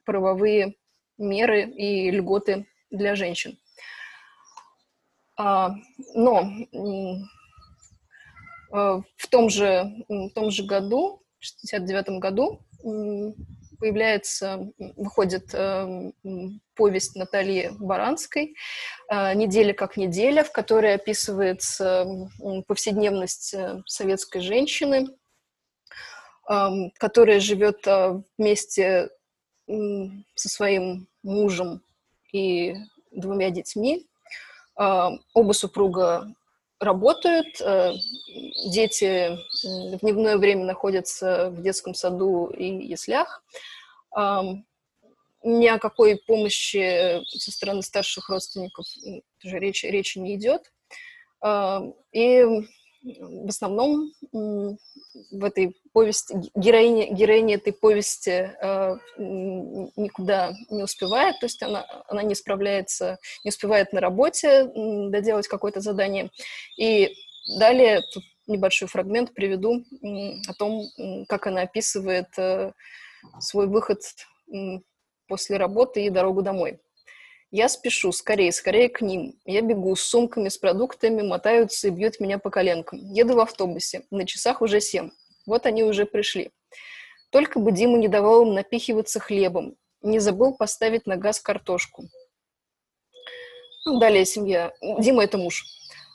правовые 0.06 0.76
меры 1.18 1.70
и 1.70 2.12
льготы 2.12 2.68
для 2.90 3.16
женщин. 3.16 3.58
А, 5.38 5.72
но 6.14 6.50
э, 8.72 9.02
в 9.18 9.28
том 9.30 9.50
же, 9.50 9.92
в 10.08 10.30
том 10.30 10.50
же 10.52 10.64
году, 10.64 11.22
в 11.40 11.46
69 11.46 12.20
году, 12.20 12.62
появляется, 13.86 14.72
выходит 14.98 15.54
э, 15.54 16.12
повесть 16.74 17.16
Натальи 17.16 17.70
Баранской 17.80 18.56
э, 19.12 19.36
«Неделя 19.36 19.74
как 19.76 19.96
неделя», 19.96 20.44
в 20.44 20.52
которой 20.52 20.96
описывается 20.96 22.08
повседневность 22.66 23.54
э, 23.54 23.84
советской 23.86 24.42
женщины, 24.42 25.08
э, 26.50 26.68
которая 26.98 27.40
живет 27.40 27.86
э, 27.86 28.24
вместе 28.40 29.12
со 29.68 30.50
своим 30.50 31.08
мужем 31.22 31.84
и 32.32 32.76
двумя 33.12 33.52
детьми. 33.52 34.08
Э, 34.80 35.10
оба 35.36 35.52
супруга 35.52 36.34
работают, 36.80 37.60
э, 37.62 37.94
дети 38.72 39.38
в 39.64 40.00
дневное 40.00 40.38
время 40.38 40.66
находятся 40.66 41.50
в 41.50 41.62
детском 41.62 41.94
саду 41.94 42.48
и 42.48 42.66
яслях. 42.86 43.44
Ни 45.44 45.68
о 45.68 45.78
какой 45.78 46.16
помощи 46.16 47.22
со 47.38 47.52
стороны 47.52 47.84
старших 47.84 48.30
родственников 48.30 48.86
речи, 49.44 49.86
речи 49.86 50.18
не 50.18 50.36
идет. 50.36 50.72
И 52.14 52.46
в 53.06 53.50
основном 53.50 54.12
в 54.34 55.44
этой 55.44 55.76
повести, 55.94 56.36
героиня, 56.56 57.14
героиня 57.14 57.56
этой 57.56 57.72
повести 57.72 58.30
э, 58.30 58.96
никуда 59.18 60.54
не 60.70 60.84
успевает, 60.84 61.40
то 61.40 61.46
есть 61.46 61.62
она, 61.62 61.86
она 62.08 62.24
не 62.24 62.34
справляется, 62.36 63.20
не 63.44 63.50
успевает 63.50 63.94
на 63.94 64.02
работе 64.02 64.70
доделать 65.10 65.48
какое-то 65.48 65.82
задание. 65.82 66.32
И 66.78 67.14
далее 67.60 68.02
тут 68.14 68.24
небольшой 68.48 68.88
фрагмент 68.88 69.34
приведу 69.34 69.84
о 70.48 70.54
том, 70.54 70.84
как 71.28 71.48
она 71.48 71.62
описывает 71.62 72.28
э, 72.38 72.72
свой 73.40 73.68
выход 73.68 74.02
после 75.28 75.58
работы 75.58 76.06
и 76.06 76.10
дорогу 76.10 76.42
домой. 76.42 76.80
Я 77.52 77.70
спешу, 77.70 78.12
скорее, 78.12 78.52
скорее 78.52 78.90
к 78.90 79.02
ним. 79.02 79.40
Я 79.46 79.62
бегу 79.62 79.96
с 79.96 80.02
сумками, 80.02 80.50
с 80.50 80.58
продуктами, 80.58 81.22
мотаются 81.22 81.88
и 81.88 81.92
бьют 81.92 82.20
меня 82.20 82.40
по 82.40 82.50
коленкам. 82.50 83.00
Еду 83.14 83.36
в 83.36 83.40
автобусе. 83.40 84.04
На 84.12 84.26
часах 84.26 84.62
уже 84.62 84.82
семь. 84.82 85.12
Вот 85.46 85.66
они 85.66 85.84
уже 85.84 86.06
пришли. 86.06 86.52
Только 87.32 87.60
бы 87.60 87.72
Дима 87.72 87.98
не 87.98 88.08
давал 88.08 88.44
им 88.44 88.54
напихиваться 88.54 89.20
хлебом. 89.20 89.76
Не 90.02 90.20
забыл 90.20 90.56
поставить 90.56 91.06
на 91.06 91.18
газ 91.18 91.40
картошку. 91.40 92.10
Ну, 93.86 94.00
далее 94.00 94.26
семья... 94.26 94.74
Дима– 95.00 95.24
это 95.26 95.38
муж. 95.38 95.64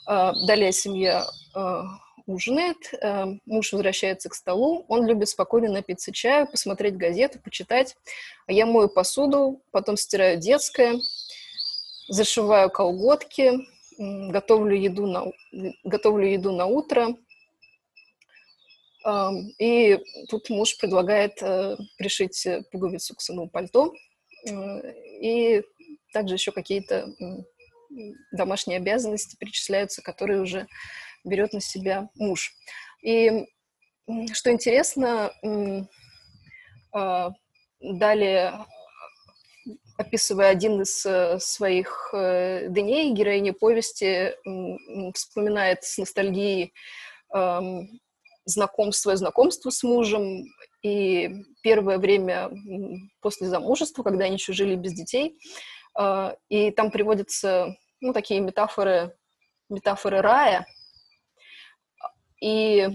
А, 0.07 0.33
далее 0.47 0.73
семья 0.73 1.25
а, 1.55 1.85
ужинает, 2.33 2.77
а, 3.03 3.27
муж 3.47 3.73
возвращается 3.73 4.29
к 4.29 4.35
столу, 4.35 4.85
он 4.89 5.07
любит 5.07 5.29
спокойно 5.29 5.71
напиться 5.71 6.13
чаю, 6.13 6.47
посмотреть 6.47 6.97
газету, 6.97 7.39
почитать. 7.43 7.97
Я 8.49 8.67
мою 8.67 8.89
посуду, 8.89 9.63
потом 9.71 9.97
стираю 9.97 10.39
детское, 10.39 10.99
зашиваю 12.09 12.71
колготки, 12.71 13.53
готовлю 13.99 14.77
еду 14.77 15.07
на, 15.07 15.27
готовлю 15.85 16.27
еду 16.27 16.53
на 16.53 16.67
утро. 16.67 17.17
И 19.59 19.99
тут 20.29 20.51
муж 20.51 20.77
предлагает 20.77 21.43
э, 21.43 21.77
пришить 21.97 22.47
пуговицу 22.71 23.15
к 23.15 23.23
своему 23.23 23.49
пальто 23.49 23.95
э, 24.47 24.95
и 25.23 25.63
также 26.13 26.35
еще 26.35 26.53
какие-то 26.53 27.09
домашние 28.33 28.79
обязанности 28.79 29.37
перечисляются, 29.37 30.03
которые 30.03 30.41
уже 30.41 30.67
берет 31.25 31.53
на 31.53 31.61
себя 31.61 32.09
муж. 32.15 32.53
И 33.03 33.47
что 34.33 34.51
интересно, 34.51 35.33
а, 36.93 37.31
далее 37.81 38.67
описывая 39.97 40.49
один 40.49 40.81
из 40.81 41.05
э, 41.05 41.39
своих 41.39 42.09
э, 42.15 42.69
дней, 42.69 43.13
героиня 43.13 43.53
повести 43.53 44.35
вспоминает 45.15 45.85
с 45.85 45.99
ностальгией 45.99 46.73
знакомство 48.47 49.15
знакомство 49.15 49.71
с 49.71 49.83
мужем, 49.83 50.47
и 50.83 51.45
первое 51.63 51.99
время 51.99 52.51
после 53.21 53.49
замужества, 53.49 54.03
когда 54.03 54.25
они 54.25 54.35
еще 54.35 54.53
жили 54.53 54.75
без 54.75 54.95
детей, 54.95 55.39
а, 55.95 56.35
и 56.49 56.71
там 56.71 56.91
приводятся 56.91 57.77
ну, 58.01 58.13
такие 58.13 58.41
метафоры, 58.41 59.15
метафоры 59.69 60.21
рая. 60.23 60.67
И 62.41 62.89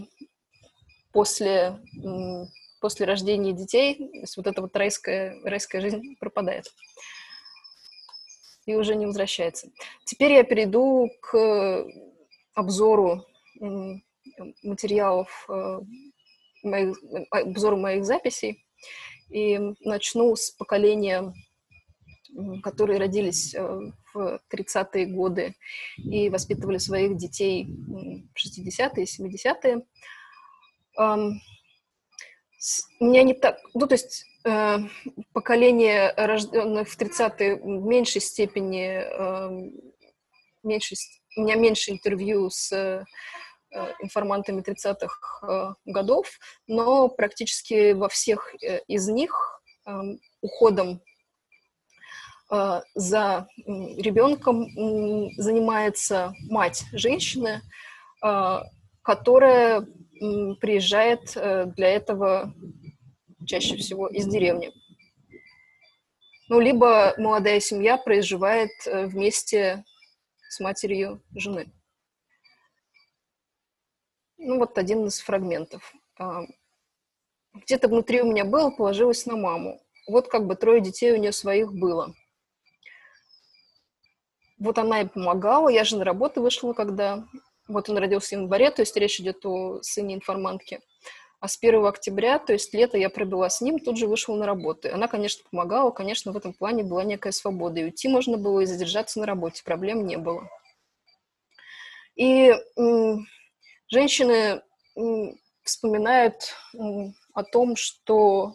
после, 1.11 1.79
после 2.81 3.05
рождения 3.05 3.53
детей 3.53 4.25
вот 4.35 4.47
эта 4.47 4.61
вот 4.61 4.75
райская, 4.75 5.39
райская 5.43 5.81
жизнь 5.81 6.15
пропадает 6.19 6.65
и 8.65 8.75
уже 8.75 8.95
не 8.95 9.05
возвращается. 9.05 9.69
Теперь 10.05 10.33
я 10.33 10.43
перейду 10.43 11.09
к 11.21 11.85
обзору 12.55 13.23
материалов, 14.63 15.45
э, 15.49 15.79
моих, 16.63 16.97
обзору 17.29 17.77
моих 17.77 18.05
записей 18.05 18.65
и 19.29 19.59
начну 19.81 20.35
с 20.35 20.51
поколения 20.51 21.33
которые 22.61 22.99
родились 22.99 23.53
э, 23.53 23.91
в 24.13 24.39
30-е 24.51 25.05
годы 25.05 25.55
и 25.97 26.29
воспитывали 26.29 26.77
своих 26.77 27.17
детей 27.17 27.67
в 27.67 28.35
60-е, 28.37 29.05
70-е. 29.05 29.81
У 32.99 33.05
меня 33.05 33.23
не 33.23 33.33
так... 33.33 33.59
Ну, 33.73 33.87
то 33.87 33.93
есть 33.93 34.25
э, 34.43 34.77
поколение, 35.33 36.13
рожденных 36.17 36.89
в 36.89 36.99
30-е, 36.99 37.55
в 37.55 37.85
меньшей 37.85 38.21
степени... 38.21 38.87
Эм, 38.87 39.73
меньше, 40.63 40.95
у 41.37 41.41
меня 41.41 41.55
меньше 41.55 41.91
интервью 41.91 42.49
с 42.49 42.71
э, 42.71 43.03
информантами 43.99 44.61
30-х 44.61 45.75
годов, 45.85 46.39
но 46.65 47.07
практически 47.09 47.91
во 47.91 48.07
всех 48.09 48.55
из 48.87 49.07
них 49.09 49.61
эм, 49.85 50.19
уходом 50.41 51.01
за 52.93 53.47
ребенком 53.65 54.69
занимается 55.37 56.33
мать 56.49 56.85
женщины, 56.91 57.61
э, 58.23 58.59
которая 59.01 59.87
приезжает 60.61 61.35
э, 61.35 61.65
для 61.65 61.89
этого 61.89 62.53
чаще 63.45 63.75
всего 63.77 64.07
из 64.07 64.25
деревни. 64.27 64.71
Ну, 66.47 66.59
либо 66.59 67.13
молодая 67.17 67.59
семья 67.59 67.97
проживает 67.97 68.71
вместе 68.85 69.83
с 70.49 70.59
матерью 70.59 71.21
жены. 71.35 71.71
Ну, 74.37 74.59
вот 74.59 74.77
один 74.77 75.07
из 75.07 75.19
фрагментов. 75.19 75.93
Где-то 77.53 77.87
внутри 77.87 78.21
у 78.21 78.31
меня 78.31 78.45
было, 78.45 78.69
положилось 78.69 79.25
на 79.25 79.35
маму. 79.35 79.81
Вот 80.07 80.27
как 80.27 80.45
бы 80.45 80.55
трое 80.55 80.81
детей 80.81 81.11
у 81.13 81.17
нее 81.17 81.31
своих 81.31 81.73
было– 81.73 82.13
вот 84.57 84.77
она 84.77 85.01
и 85.01 85.07
помогала. 85.07 85.69
Я 85.69 85.83
же 85.83 85.97
на 85.97 86.05
работу 86.05 86.41
вышла, 86.41 86.73
когда... 86.73 87.25
Вот 87.67 87.89
он 87.89 87.97
родился 87.97 88.29
в 88.29 88.31
январе, 88.33 88.69
то 88.69 88.83
есть 88.83 88.95
речь 88.95 89.19
идет 89.19 89.43
о 89.43 89.81
сыне 89.81 90.13
информантки. 90.13 90.81
А 91.39 91.47
с 91.47 91.57
1 91.59 91.83
октября, 91.85 92.37
то 92.37 92.53
есть 92.53 92.73
лето 92.73 92.97
я 92.97 93.09
пробила 93.09 93.49
с 93.49 93.59
ним, 93.59 93.79
тут 93.79 93.97
же 93.97 94.07
вышла 94.07 94.35
на 94.35 94.45
работу. 94.45 94.87
Она, 94.93 95.07
конечно, 95.07 95.43
помогала, 95.49 95.89
конечно, 95.89 96.31
в 96.31 96.37
этом 96.37 96.53
плане 96.53 96.83
была 96.83 97.03
некая 97.03 97.31
свобода. 97.31 97.79
И 97.79 97.85
уйти 97.85 98.07
можно 98.07 98.37
было, 98.37 98.59
и 98.61 98.65
задержаться 98.65 99.19
на 99.19 99.25
работе, 99.25 99.63
проблем 99.63 100.05
не 100.05 100.17
было. 100.17 100.47
И 102.15 102.53
женщины 103.89 104.61
вспоминают 105.63 106.55
о 107.33 107.43
том, 107.43 107.75
что 107.75 108.53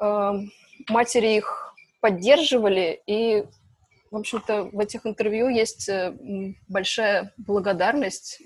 э, 0.00 0.32
матери 0.88 1.36
их 1.36 1.74
поддерживали 2.00 3.02
и 3.06 3.44
в 4.10 4.16
общем-то, 4.16 4.64
в 4.64 4.78
этих 4.80 5.06
интервью 5.06 5.48
есть 5.48 5.88
э, 5.88 6.16
большая 6.68 7.32
благодарность 7.36 8.40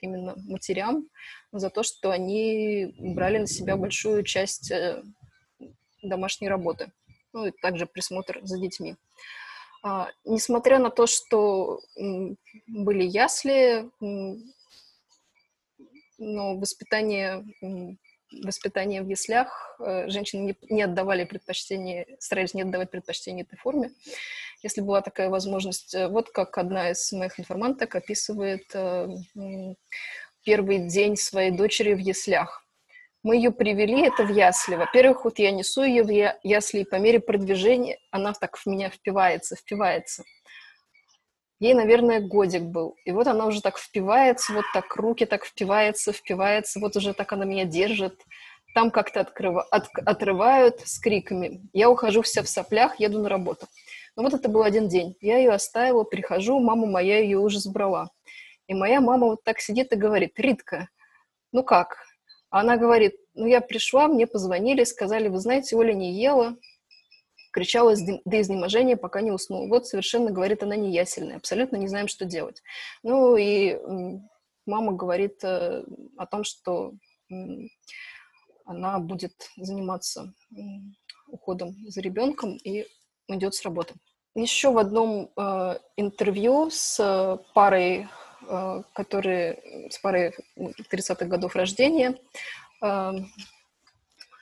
именно 0.00 0.34
матерям 0.36 1.08
за 1.52 1.70
то, 1.70 1.82
что 1.82 2.10
они 2.10 2.94
брали 2.98 3.38
на 3.38 3.46
себя 3.46 3.76
большую 3.76 4.22
часть 4.24 4.70
э, 4.70 5.02
домашней 6.02 6.48
работы, 6.48 6.92
ну 7.32 7.46
и 7.46 7.50
также 7.50 7.86
присмотр 7.86 8.40
за 8.42 8.58
детьми. 8.58 8.96
А, 9.82 10.10
несмотря 10.24 10.78
на 10.78 10.90
то, 10.90 11.06
что 11.06 11.80
были 12.66 13.04
ясли, 13.04 13.90
но 16.18 16.56
воспитание 16.56 17.44
воспитание 18.42 19.02
в 19.02 19.08
яслях 19.08 19.76
э, 19.78 20.08
женщины 20.08 20.40
не, 20.40 20.74
не 20.74 20.82
отдавали 20.82 21.24
предпочтение, 21.24 22.16
старались 22.18 22.54
не 22.54 22.62
отдавать 22.62 22.90
предпочтение 22.90 23.44
этой 23.44 23.56
форме, 23.56 23.92
если 24.62 24.80
была 24.80 25.00
такая 25.00 25.28
возможность. 25.28 25.94
Э, 25.94 26.08
вот 26.08 26.30
как 26.30 26.58
одна 26.58 26.90
из 26.90 27.12
моих 27.12 27.38
информанток 27.38 27.94
описывает 27.94 28.64
э, 28.74 29.08
первый 30.44 30.88
день 30.88 31.16
своей 31.16 31.50
дочери 31.50 31.94
в 31.94 31.98
яслях. 31.98 32.64
Мы 33.22 33.36
ее 33.36 33.50
привели, 33.50 34.06
это 34.06 34.24
в 34.24 34.30
ясли. 34.30 34.76
Во-первых, 34.76 35.24
вот 35.24 35.40
я 35.40 35.50
несу 35.50 35.82
ее 35.82 36.04
в 36.04 36.38
ясли, 36.44 36.82
и 36.82 36.84
по 36.84 36.94
мере 36.96 37.18
продвижения 37.18 37.98
она 38.12 38.32
так 38.32 38.56
в 38.56 38.66
меня 38.66 38.88
впивается, 38.88 39.56
впивается. 39.56 40.22
Ей, 41.58 41.74
наверное, 41.74 42.20
годик 42.20 42.62
был. 42.62 42.96
И 43.04 43.12
вот 43.12 43.26
она 43.26 43.46
уже 43.46 43.62
так 43.62 43.78
впивается, 43.78 44.52
вот 44.52 44.64
так 44.72 44.94
руки 44.94 45.24
так 45.24 45.44
впивается, 45.44 46.12
впивается, 46.12 46.78
вот 46.80 46.96
уже 46.96 47.14
так 47.14 47.32
она 47.32 47.44
меня 47.44 47.64
держит. 47.64 48.20
Там 48.74 48.90
как-то 48.90 49.20
открыва... 49.20 49.62
от... 49.62 49.88
отрывают 50.04 50.80
с 50.86 51.00
криками. 51.00 51.62
Я 51.72 51.88
ухожу 51.90 52.22
вся 52.22 52.42
в 52.42 52.48
соплях, 52.48 53.00
еду 53.00 53.22
на 53.22 53.28
работу. 53.28 53.66
Но 54.16 54.22
ну 54.22 54.30
вот 54.30 54.40
это 54.40 54.48
был 54.48 54.62
один 54.62 54.88
день. 54.88 55.14
Я 55.20 55.36
ее 55.36 55.50
оставила, 55.50 56.04
прихожу, 56.04 56.58
мама 56.58 56.86
моя 56.86 57.18
ее 57.18 57.38
уже 57.38 57.60
забрала. 57.60 58.10
И 58.66 58.74
моя 58.74 59.00
мама 59.00 59.26
вот 59.26 59.44
так 59.44 59.60
сидит 59.60 59.92
и 59.92 59.96
говорит, 59.96 60.38
Ритка, 60.38 60.88
ну 61.52 61.62
как? 61.62 61.98
Она 62.48 62.78
говорит, 62.78 63.14
ну 63.34 63.46
я 63.46 63.60
пришла, 63.60 64.08
мне 64.08 64.26
позвонили, 64.26 64.84
сказали, 64.84 65.28
вы 65.28 65.38
знаете, 65.38 65.76
Оля 65.76 65.92
не 65.92 66.18
ела, 66.18 66.56
кричала 67.52 67.94
до 68.24 68.40
изнеможения, 68.40 68.96
пока 68.96 69.20
не 69.20 69.30
уснул. 69.30 69.68
Вот 69.68 69.86
совершенно, 69.86 70.30
говорит, 70.30 70.62
она 70.62 70.76
не 70.76 70.92
ясельная, 70.92 71.36
абсолютно 71.36 71.76
не 71.76 71.88
знаем, 71.88 72.08
что 72.08 72.24
делать. 72.24 72.62
Ну 73.02 73.36
и 73.36 73.78
мама 74.64 74.92
говорит 74.92 75.44
э, 75.44 75.84
о 76.16 76.26
том, 76.26 76.44
что 76.44 76.94
она 78.64 78.98
будет 78.98 79.34
заниматься 79.56 80.32
уходом 81.28 81.76
за 81.88 82.00
ребенком 82.00 82.56
и 82.56 82.86
уйдет 83.28 83.54
с 83.54 83.62
работы. 83.62 83.94
Еще 84.34 84.70
в 84.70 84.78
одном 84.78 85.30
э, 85.36 85.78
интервью 85.96 86.68
с 86.70 87.38
парой, 87.54 88.08
э, 88.48 88.82
которые 88.92 89.88
с 89.90 89.98
парой 89.98 90.34
30-х 90.56 91.24
годов 91.24 91.56
рождения, 91.56 92.18
э, 92.82 93.12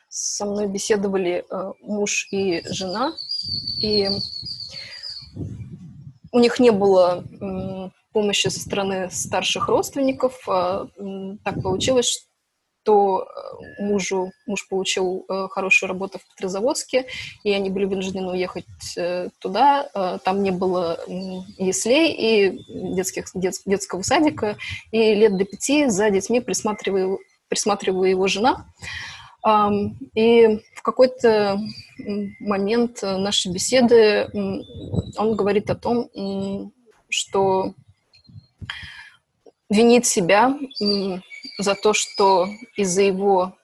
со 0.09 0.47
мной 0.47 0.66
беседовали 0.66 1.44
э, 1.49 1.73
муж 1.81 2.29
и 2.33 2.62
жена, 2.66 3.14
и 3.81 4.09
у 6.33 6.38
них 6.40 6.59
не 6.59 6.70
было 6.70 7.25
помощи 8.14 8.49
со 8.49 8.61
стороны 8.61 9.11
старших 9.11 9.68
родственников. 9.68 10.49
А, 10.49 10.87
так 11.44 11.62
получилось, 11.62 12.29
что 12.85 13.27
э, 13.79 13.83
мужу, 13.83 14.31
муж 14.47 14.68
получил 14.68 15.25
э, 15.29 15.49
хорошую 15.51 15.88
работу 15.88 16.18
в 16.18 16.35
Петрозаводске, 16.35 17.07
и 17.42 17.51
они 17.51 17.70
были 17.70 17.87
вынуждены 17.87 18.31
уехать 18.31 18.66
туда. 19.38 20.18
Там 20.25 20.42
не 20.42 20.51
было 20.51 21.01
яслей 21.59 22.12
и 22.12 22.94
детских, 22.94 23.25
дет, 23.35 23.55
детского 23.64 24.03
садика, 24.03 24.57
и 24.92 25.14
лет 25.14 25.37
до 25.37 25.44
пяти 25.44 25.88
за 25.88 26.11
детьми 26.11 26.40
присматривала, 26.40 27.18
присматривала 27.49 28.05
его 28.05 28.27
жена. 28.27 28.66
И 30.14 30.61
в 30.75 30.83
какой-то 30.83 31.59
момент 32.40 33.03
нашей 33.03 33.53
беседы 33.53 34.29
он 35.16 35.37
говорит 35.37 35.70
о 35.70 35.75
том, 35.75 36.73
что 37.09 37.75
винит 39.70 40.07
себя 40.07 40.57
за 41.59 41.75
то, 41.75 41.93
что 41.93 42.49
из-за 42.77 43.03
его 43.03 43.57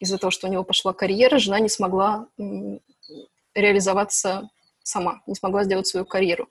из-за 0.00 0.18
того, 0.18 0.32
что 0.32 0.48
у 0.48 0.50
него 0.50 0.64
пошла 0.64 0.92
карьера, 0.92 1.38
жена 1.38 1.60
не 1.60 1.68
смогла 1.68 2.26
реализоваться 3.54 4.50
сама, 4.82 5.22
не 5.26 5.34
смогла 5.36 5.62
сделать 5.62 5.86
свою 5.86 6.04
карьеру. 6.04 6.48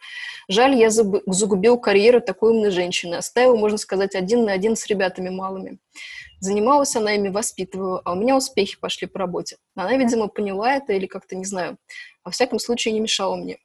Жаль, 0.47 0.75
я 0.75 0.89
загубил 0.89 1.77
карьеру 1.77 2.21
такой 2.21 2.51
умной 2.51 2.71
женщины, 2.71 3.15
оставил, 3.15 3.57
можно 3.57 3.77
сказать, 3.77 4.15
один 4.15 4.45
на 4.45 4.53
один 4.53 4.77
с 4.77 4.87
ребятами 4.87 5.29
малыми. 5.29 5.79
Занималась 6.39 6.95
она 6.95 7.15
ими, 7.15 7.29
воспитывала, 7.29 8.01
а 8.05 8.13
у 8.13 8.15
меня 8.15 8.35
успехи 8.35 8.79
пошли 8.79 9.07
по 9.07 9.19
работе. 9.19 9.57
Она, 9.75 9.95
видимо, 9.97 10.27
поняла 10.27 10.75
это 10.75 10.93
или 10.93 11.05
как-то, 11.05 11.35
не 11.35 11.45
знаю, 11.45 11.77
во 12.23 12.31
всяком 12.31 12.57
случае 12.57 12.93
не 12.93 12.99
мешала 13.01 13.35
мне. 13.35 13.57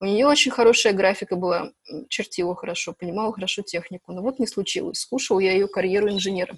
У 0.00 0.06
нее 0.06 0.26
очень 0.26 0.50
хорошая 0.50 0.94
графика 0.94 1.36
была, 1.36 1.72
чертила 2.08 2.56
хорошо, 2.56 2.94
понимала 2.94 3.32
хорошо 3.34 3.60
технику. 3.62 4.12
Но 4.12 4.22
вот 4.22 4.38
не 4.38 4.46
случилось. 4.46 5.00
Скушал 5.00 5.38
я 5.40 5.52
ее 5.52 5.68
карьеру 5.68 6.08
инженера. 6.08 6.56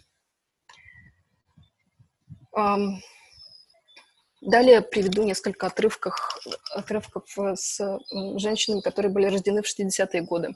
Далее 4.41 4.81
приведу 4.81 5.25
несколько 5.25 5.67
отрывков, 5.67 6.39
отрывков 6.75 7.25
с 7.55 8.01
женщинами, 8.37 8.81
которые 8.81 9.13
были 9.13 9.27
рождены 9.27 9.63
в 9.63 9.67
60-е 9.67 10.23
годы. 10.23 10.55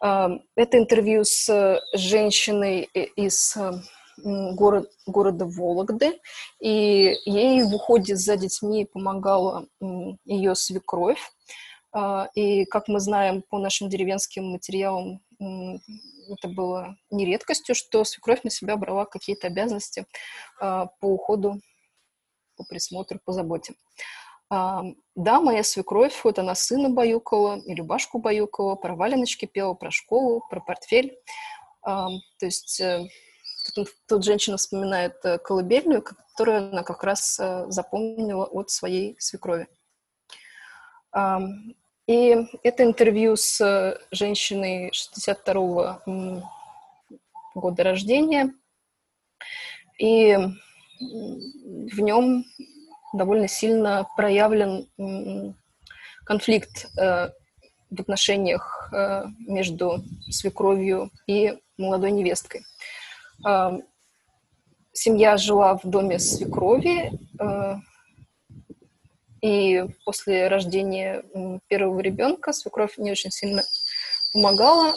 Это 0.00 0.78
интервью 0.78 1.24
с 1.24 1.80
женщиной 1.92 2.82
из 2.82 3.56
город, 4.16 4.90
города 5.06 5.44
Вологды, 5.44 6.18
и 6.60 7.14
ей 7.26 7.62
в 7.62 7.74
уходе 7.74 8.16
за 8.16 8.36
детьми 8.36 8.86
помогала 8.86 9.66
ее 10.24 10.54
свекровь. 10.54 11.20
А, 11.96 12.28
и, 12.34 12.66
как 12.66 12.88
мы 12.88 13.00
знаем 13.00 13.42
по 13.48 13.58
нашим 13.58 13.88
деревенским 13.88 14.50
материалам, 14.50 15.22
это 15.38 16.48
было 16.48 16.96
не 17.10 17.24
редкостью, 17.24 17.74
что 17.74 18.04
свекровь 18.04 18.42
на 18.42 18.50
себя 18.50 18.76
брала 18.76 19.06
какие-то 19.06 19.46
обязанности 19.46 20.04
а, 20.60 20.86
по 21.00 21.06
уходу, 21.06 21.58
по 22.58 22.64
присмотру, 22.64 23.18
по 23.24 23.32
заботе. 23.32 23.72
А, 24.50 24.82
да, 25.14 25.40
моя 25.40 25.62
свекровь, 25.64 26.20
вот 26.22 26.38
она 26.38 26.54
сына 26.54 26.90
баюкала, 26.90 27.60
и 27.60 27.74
Любашку 27.74 28.18
баюкала, 28.18 28.74
про 28.74 28.94
валеночки 28.94 29.46
пела, 29.46 29.72
про 29.72 29.90
школу, 29.90 30.42
про 30.50 30.60
портфель. 30.60 31.18
То 31.82 32.20
есть 32.42 32.80
э, 32.80 33.06
Тут, 33.74 33.88
тут 34.06 34.24
женщина 34.24 34.56
вспоминает 34.56 35.16
э, 35.24 35.38
колыбельную, 35.38 36.02
которую 36.02 36.68
она 36.68 36.82
как 36.82 37.02
раз 37.02 37.38
э, 37.40 37.66
запомнила 37.68 38.44
от 38.44 38.70
своей 38.70 39.16
свекрови. 39.18 39.66
И 42.06 42.36
это 42.62 42.84
интервью 42.84 43.36
с 43.36 43.60
э, 43.60 43.98
женщиной 44.10 44.90
62-го 44.90 46.42
года 47.54 47.82
рождения. 47.82 48.54
И 49.98 50.36
в 51.00 52.00
нем 52.00 52.44
довольно 53.12 53.48
сильно 53.48 54.06
проявлен 54.16 54.86
конфликт 56.24 56.86
в 56.96 58.00
отношениях 58.00 58.92
между 59.38 60.02
свекровью 60.30 61.10
и 61.26 61.58
молодой 61.76 62.12
невесткой 62.12 62.62
семья 64.96 65.36
жила 65.36 65.76
в 65.76 65.84
доме 65.84 66.18
свекрови, 66.18 67.12
э, 67.38 67.74
и 69.46 69.84
после 70.04 70.48
рождения 70.48 71.22
первого 71.68 72.00
ребенка 72.00 72.52
свекровь 72.52 72.98
не 72.98 73.12
очень 73.12 73.30
сильно 73.30 73.62
помогала, 74.32 74.94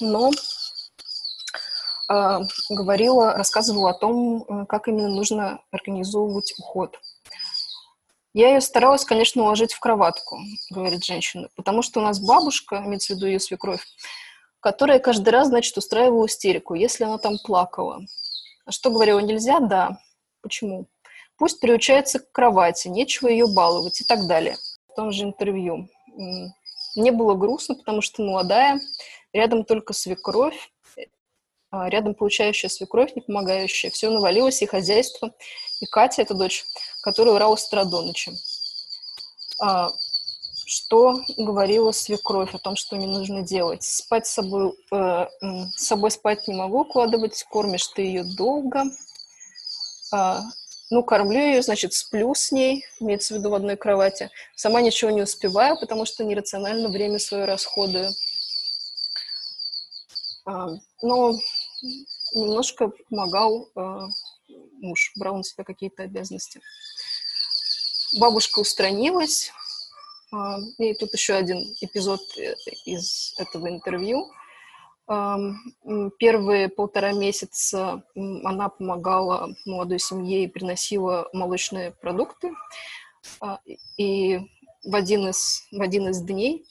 но 0.00 0.30
а, 2.08 2.40
говорила, 2.68 3.32
рассказывала 3.34 3.90
о 3.90 3.98
том, 3.98 4.42
э, 4.42 4.66
как 4.66 4.88
именно 4.88 5.08
нужно 5.08 5.60
организовывать 5.70 6.54
уход. 6.58 6.98
Я 8.34 8.54
ее 8.54 8.60
старалась, 8.60 9.04
конечно, 9.04 9.42
уложить 9.42 9.72
в 9.72 9.80
кроватку, 9.80 10.38
говорит 10.70 11.04
женщина, 11.04 11.48
потому 11.56 11.82
что 11.82 12.00
у 12.00 12.02
нас 12.02 12.18
бабушка, 12.18 12.82
имеется 12.84 13.14
в 13.14 13.16
виду 13.16 13.26
ее 13.26 13.40
свекровь, 13.40 13.86
которая 14.60 14.98
каждый 14.98 15.30
раз, 15.30 15.48
значит, 15.48 15.76
устраивала 15.78 16.26
истерику, 16.26 16.74
если 16.74 17.04
она 17.04 17.18
там 17.18 17.36
плакала. 17.44 18.00
А 18.66 18.72
что 18.72 18.90
говорила, 18.90 19.20
нельзя? 19.20 19.60
Да. 19.60 19.98
Почему? 20.42 20.88
Пусть 21.36 21.60
приучается 21.60 22.20
к 22.20 22.30
кровати, 22.32 22.88
нечего 22.88 23.28
ее 23.28 23.46
баловать 23.46 24.00
и 24.00 24.04
так 24.04 24.26
далее. 24.26 24.56
В 24.92 24.94
том 24.94 25.10
же 25.10 25.24
интервью. 25.24 25.88
Мне 26.96 27.10
было 27.10 27.34
грустно, 27.34 27.74
потому 27.74 28.00
что 28.02 28.22
молодая, 28.22 28.80
рядом 29.32 29.64
только 29.64 29.92
свекровь, 29.92 30.70
а 31.70 31.88
рядом 31.88 32.14
получающая 32.14 32.68
свекровь, 32.68 33.16
не 33.16 33.22
помогающая. 33.22 33.90
Все 33.90 34.08
навалилось, 34.08 34.62
и 34.62 34.66
хозяйство. 34.66 35.32
И 35.80 35.86
Катя, 35.86 36.22
это 36.22 36.34
дочь, 36.34 36.64
которая 37.02 37.34
урала 37.34 37.56
с 37.56 37.66
утра 37.66 37.84
до 37.84 38.02
ночи. 38.02 38.32
А, 39.60 39.90
что 40.66 41.20
говорила 41.36 41.90
свекровь 41.90 42.54
о 42.54 42.58
том, 42.58 42.76
что 42.76 42.94
мне 42.94 43.08
нужно 43.08 43.42
делать. 43.42 43.82
Спать 43.82 44.26
с 44.26 44.34
собой, 44.34 44.72
э, 44.92 45.26
с 45.76 45.86
собой 45.86 46.12
спать 46.12 46.46
не 46.46 46.54
могу 46.54 46.82
укладывать, 46.82 47.44
кормишь 47.50 47.88
ты 47.88 48.02
ее 48.02 48.22
долго. 48.22 48.84
Ну, 50.90 51.02
кормлю 51.02 51.38
ее, 51.38 51.62
значит, 51.62 51.94
сплю 51.94 52.34
с 52.34 52.52
ней, 52.52 52.84
имеется 53.00 53.34
в 53.34 53.38
виду 53.38 53.50
в 53.50 53.54
одной 53.54 53.76
кровати. 53.76 54.30
Сама 54.54 54.82
ничего 54.82 55.10
не 55.10 55.22
успеваю, 55.22 55.78
потому 55.80 56.04
что 56.04 56.24
нерационально 56.24 56.88
время 56.88 57.18
свое 57.18 57.46
расходую. 57.46 58.10
А, 60.46 60.68
но 61.02 61.32
немножко 62.34 62.90
помогал 63.08 63.70
а, 63.74 64.08
муж, 64.80 65.12
брал 65.16 65.36
на 65.38 65.44
себя 65.44 65.64
какие-то 65.64 66.02
обязанности. 66.02 66.60
Бабушка 68.18 68.60
устранилась, 68.60 69.50
а, 70.32 70.58
и 70.78 70.94
тут 70.94 71.12
еще 71.14 71.34
один 71.34 71.58
эпизод 71.80 72.20
э, 72.36 72.54
из 72.84 73.34
этого 73.38 73.68
интервью. 73.68 74.30
Первые 75.06 76.68
полтора 76.68 77.12
месяца 77.12 78.04
она 78.14 78.68
помогала 78.70 79.54
молодой 79.66 79.98
семье 79.98 80.44
и 80.44 80.48
приносила 80.48 81.28
молочные 81.32 81.90
продукты. 81.90 82.52
А, 83.40 83.60
и 83.96 84.40
в 84.82 84.94
один 84.94 85.28
из, 85.28 85.66
в 85.72 85.80
один 85.80 86.08
из 86.08 86.20
дней 86.20 86.64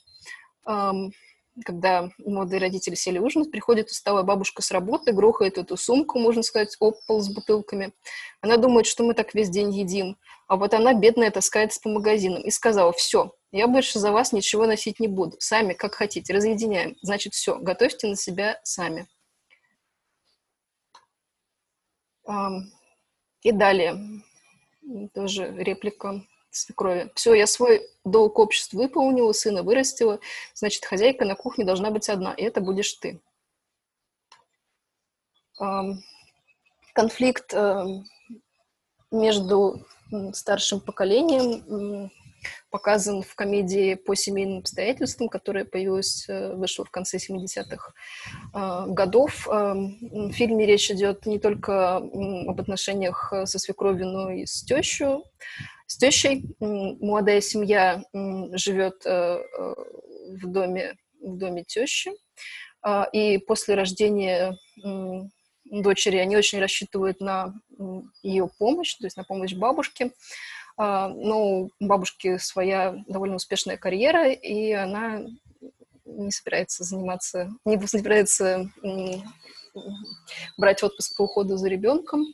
когда 1.63 2.09
молодые 2.17 2.59
родители 2.59 2.95
сели 2.95 3.19
ужинать, 3.19 3.51
приходит 3.51 3.89
усталая 3.89 4.23
бабушка 4.23 4.61
с 4.61 4.71
работы, 4.71 5.11
грохает 5.11 5.57
эту 5.57 5.77
сумку, 5.77 6.19
можно 6.19 6.41
сказать, 6.41 6.75
об 6.79 6.95
пол 7.05 7.21
с 7.21 7.29
бутылками. 7.29 7.93
Она 8.41 8.57
думает, 8.57 8.87
что 8.87 9.03
мы 9.03 9.13
так 9.13 9.33
весь 9.35 9.49
день 9.49 9.71
едим. 9.71 10.17
А 10.47 10.55
вот 10.55 10.73
она, 10.73 10.93
бедная, 10.93 11.31
таскается 11.31 11.79
по 11.81 11.89
магазинам. 11.89 12.41
И 12.41 12.49
сказала, 12.49 12.91
все, 12.91 13.35
я 13.57 13.67
больше 13.67 13.99
за 13.99 14.11
вас 14.11 14.33
ничего 14.33 14.65
носить 14.65 14.99
не 14.99 15.07
буду. 15.07 15.37
Сами, 15.39 15.73
как 15.73 15.95
хотите, 15.95 16.33
разъединяем. 16.33 16.95
Значит, 17.01 17.33
все, 17.33 17.59
готовьте 17.59 18.07
на 18.07 18.15
себя 18.15 18.59
сами. 18.63 19.07
И 23.43 23.51
далее, 23.51 24.23
тоже 25.13 25.53
реплика 25.55 26.25
свекрови. 26.49 27.11
Все, 27.15 27.33
я 27.33 27.45
свой 27.45 27.87
долг 28.03 28.39
обществу 28.39 28.79
выполнила, 28.79 29.33
сына 29.33 29.61
вырастила, 29.63 30.19
значит, 30.53 30.85
хозяйка 30.85 31.25
на 31.25 31.35
кухне 31.35 31.65
должна 31.65 31.91
быть 31.91 32.09
одна, 32.09 32.33
и 32.33 32.43
это 32.43 32.61
будешь 32.61 32.93
ты. 32.93 33.21
Конфликт 36.93 37.53
между 39.11 39.85
старшим 40.33 40.79
поколением 40.79 42.11
показан 42.69 43.21
в 43.21 43.35
комедии 43.35 43.95
«По 43.95 44.15
семейным 44.15 44.59
обстоятельствам», 44.59 45.29
которая 45.29 45.65
появилась, 45.65 46.27
э, 46.27 46.53
вышла 46.55 46.85
в 46.85 46.91
конце 46.91 47.17
70-х 47.17 47.93
э, 48.53 48.85
годов. 48.87 49.47
Э, 49.47 49.73
в 49.73 50.31
фильме 50.31 50.65
речь 50.65 50.91
идет 50.91 51.25
не 51.25 51.39
только 51.39 51.97
об 51.97 52.59
отношениях 52.59 53.33
со 53.45 53.59
свекровью, 53.59 54.07
но 54.07 54.31
и 54.31 54.45
с 54.45 54.63
тещей. 54.63 55.23
С 55.87 55.97
тещей 55.97 56.45
молодая 56.59 57.41
семья 57.41 58.03
живет 58.53 59.03
в 59.05 60.41
доме, 60.43 60.95
в 61.21 61.37
доме 61.37 61.63
тещи, 61.63 62.11
и 63.11 63.37
после 63.37 63.75
рождения 63.75 64.57
дочери 65.65 66.17
они 66.17 66.37
очень 66.37 66.59
рассчитывают 66.59 67.19
на 67.19 67.53
ее 68.21 68.49
помощь, 68.57 68.95
то 68.95 69.05
есть 69.05 69.17
на 69.17 69.23
помощь 69.23 69.53
бабушке. 69.53 70.11
А, 70.75 71.07
ну, 71.07 71.69
у 71.79 71.85
бабушки 71.85 72.37
своя 72.37 73.03
довольно 73.07 73.35
успешная 73.35 73.77
карьера, 73.77 74.31
и 74.31 74.71
она 74.71 75.21
не 76.05 76.31
собирается 76.31 76.83
заниматься, 76.83 77.51
не 77.65 77.79
собирается 77.87 78.69
брать 80.57 80.83
отпуск 80.83 81.15
по 81.17 81.23
уходу 81.23 81.57
за 81.57 81.69
ребенком. 81.69 82.25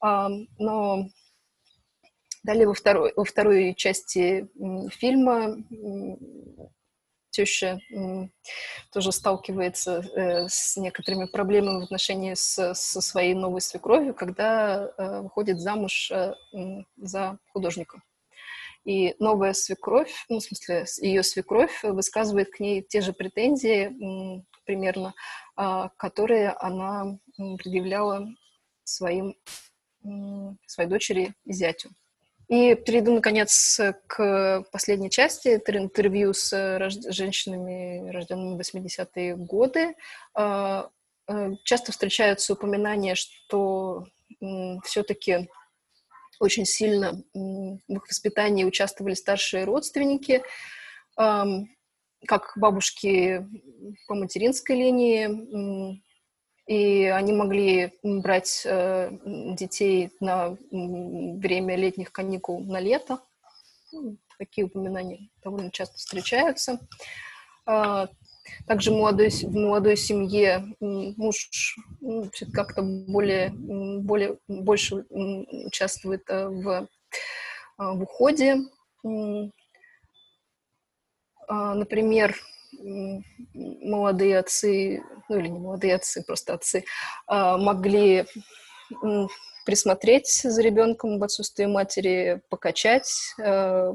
А, 0.00 0.28
но 0.58 1.08
далее 2.42 2.66
во 2.66 2.74
второй, 2.74 3.12
во 3.16 3.24
второй 3.24 3.74
части 3.74 4.48
фильма 4.90 5.56
теща 7.36 7.78
тоже 8.92 9.12
сталкивается 9.12 10.00
э, 10.00 10.48
с 10.48 10.76
некоторыми 10.76 11.26
проблемами 11.26 11.80
в 11.80 11.84
отношении 11.84 12.34
с, 12.34 12.74
со 12.74 13.00
своей 13.00 13.34
новой 13.34 13.60
свекровью, 13.60 14.14
когда 14.14 14.90
э, 14.96 15.20
выходит 15.20 15.60
замуж 15.60 16.10
э, 16.10 16.32
за 16.96 17.38
художника. 17.52 18.02
И 18.84 19.14
новая 19.18 19.52
свекровь, 19.52 20.14
ну, 20.28 20.38
в 20.38 20.42
смысле, 20.42 20.86
ее 21.00 21.22
свекровь 21.22 21.82
высказывает 21.82 22.50
к 22.50 22.60
ней 22.60 22.82
те 22.82 23.00
же 23.00 23.12
претензии 23.12 24.44
примерно, 24.64 25.12
а, 25.56 25.88
которые 25.96 26.50
она 26.50 27.18
предъявляла 27.58 28.28
своим, 28.84 29.34
своей 30.66 30.88
дочери 30.88 31.34
и 31.44 31.52
зятю. 31.52 31.90
И 32.48 32.74
перейду, 32.76 33.12
наконец, 33.12 33.80
к 34.06 34.64
последней 34.70 35.10
части. 35.10 35.48
Это 35.48 35.76
интервью 35.76 36.32
с 36.32 36.78
рож... 36.78 36.94
женщинами, 37.08 38.08
рожденными 38.10 38.56
в 38.56 38.60
80-е 38.60 39.36
годы. 39.36 39.94
А, 40.34 40.88
э, 41.28 41.52
часто 41.64 41.90
встречаются 41.90 42.52
упоминания, 42.52 43.16
что 43.16 44.06
все-таки 44.84 45.48
очень 46.40 46.66
сильно 46.66 47.22
в 47.32 47.92
их 47.92 48.08
воспитании 48.08 48.64
участвовали 48.64 49.14
старшие 49.14 49.64
родственники, 49.64 50.42
как 51.14 52.52
бабушки 52.56 53.46
по 54.06 54.14
материнской 54.14 54.76
линии, 54.76 56.02
и 56.66 57.04
они 57.04 57.32
могли 57.32 57.92
брать 58.02 58.62
э, 58.64 59.10
детей 59.22 60.10
на 60.20 60.56
время 60.70 61.76
летних 61.76 62.10
каникул 62.12 62.60
на 62.60 62.80
лето. 62.80 63.20
Ну, 63.92 64.16
такие 64.38 64.66
упоминания 64.66 65.28
довольно 65.44 65.70
часто 65.70 65.96
встречаются. 65.96 66.80
А, 67.66 68.08
также 68.66 68.90
молодой, 68.90 69.28
в 69.28 69.54
молодой 69.54 69.96
семье 69.96 70.64
муж 70.80 71.76
ну, 72.00 72.30
как-то 72.52 72.82
более, 72.82 73.50
более, 73.50 74.38
больше 74.48 75.04
участвует 75.10 76.28
э, 76.28 76.48
в, 76.48 76.88
а, 77.76 77.92
в 77.92 78.02
уходе. 78.02 78.58
А, 81.48 81.74
например, 81.74 82.34
молодые 83.44 84.38
отцы, 84.38 85.02
ну 85.28 85.38
или 85.38 85.48
не 85.48 85.58
молодые 85.58 85.94
отцы, 85.94 86.22
просто 86.24 86.54
отцы, 86.54 86.84
а, 87.26 87.56
могли 87.58 88.26
присмотреть 89.66 90.28
за 90.28 90.62
ребенком 90.62 91.18
в 91.18 91.24
отсутствие 91.24 91.66
матери, 91.66 92.40
покачать, 92.48 93.12
э, 93.42 93.92